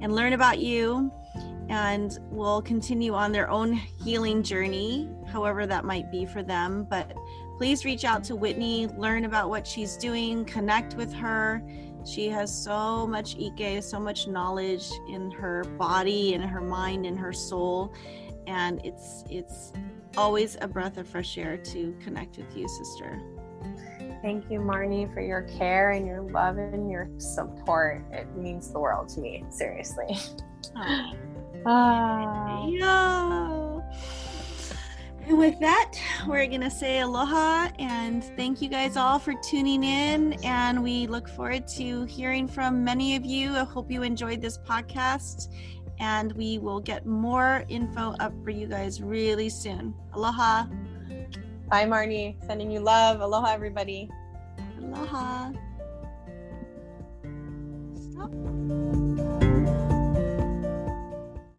and 0.00 0.14
learn 0.14 0.34
about 0.34 0.60
you 0.60 1.10
and 1.68 2.16
will 2.30 2.62
continue 2.62 3.14
on 3.14 3.32
their 3.32 3.50
own 3.50 3.72
healing 3.72 4.40
journey, 4.44 5.10
however 5.26 5.66
that 5.66 5.84
might 5.84 6.12
be 6.12 6.26
for 6.26 6.44
them. 6.44 6.86
But 6.88 7.12
please 7.62 7.84
reach 7.84 8.04
out 8.04 8.24
to 8.24 8.34
Whitney, 8.34 8.88
learn 8.98 9.24
about 9.24 9.48
what 9.48 9.64
she's 9.64 9.96
doing, 9.96 10.44
connect 10.44 10.96
with 10.96 11.12
her. 11.12 11.62
She 12.04 12.26
has 12.26 12.52
so 12.52 13.06
much 13.06 13.36
Ike, 13.36 13.80
so 13.84 14.00
much 14.00 14.26
knowledge 14.26 14.90
in 15.08 15.30
her 15.30 15.62
body 15.78 16.34
and 16.34 16.42
her 16.42 16.60
mind 16.60 17.06
and 17.06 17.16
her 17.16 17.32
soul. 17.32 17.94
And 18.48 18.84
it's 18.84 19.22
it's 19.30 19.72
always 20.16 20.58
a 20.60 20.66
breath 20.66 20.96
of 20.96 21.06
fresh 21.06 21.38
air 21.38 21.56
to 21.56 21.96
connect 22.02 22.36
with 22.36 22.56
you, 22.56 22.66
sister. 22.66 23.22
Thank 24.22 24.50
you, 24.50 24.58
Marnie, 24.58 25.14
for 25.14 25.20
your 25.20 25.42
care 25.42 25.92
and 25.92 26.04
your 26.04 26.22
love 26.22 26.58
and 26.58 26.90
your 26.90 27.10
support. 27.18 28.02
It 28.10 28.26
means 28.34 28.72
the 28.72 28.80
world 28.80 29.08
to 29.10 29.20
me, 29.20 29.44
seriously. 29.50 30.16
Oh. 30.76 31.12
Ah. 31.64 32.66
Yeah. 32.66 33.80
And 35.26 35.38
with 35.38 35.58
that, 35.60 35.92
we're 36.26 36.46
going 36.46 36.62
to 36.62 36.70
say 36.70 37.00
aloha 37.00 37.68
and 37.78 38.24
thank 38.36 38.60
you 38.60 38.68
guys 38.68 38.96
all 38.96 39.18
for 39.18 39.34
tuning 39.34 39.84
in. 39.84 40.32
And 40.44 40.82
we 40.82 41.06
look 41.06 41.28
forward 41.28 41.68
to 41.68 42.04
hearing 42.04 42.48
from 42.48 42.82
many 42.82 43.14
of 43.16 43.24
you. 43.24 43.54
I 43.54 43.64
hope 43.64 43.90
you 43.90 44.02
enjoyed 44.02 44.40
this 44.40 44.58
podcast. 44.58 45.48
And 46.00 46.32
we 46.32 46.58
will 46.58 46.80
get 46.80 47.06
more 47.06 47.64
info 47.68 48.14
up 48.18 48.32
for 48.42 48.50
you 48.50 48.66
guys 48.66 49.00
really 49.00 49.48
soon. 49.48 49.94
Aloha. 50.12 50.66
Bye, 51.68 51.86
Marnie. 51.86 52.44
Sending 52.44 52.70
you 52.70 52.80
love. 52.80 53.20
Aloha, 53.20 53.52
everybody. 53.52 54.10
Aloha. 54.80 55.52
Stop. 58.10 58.32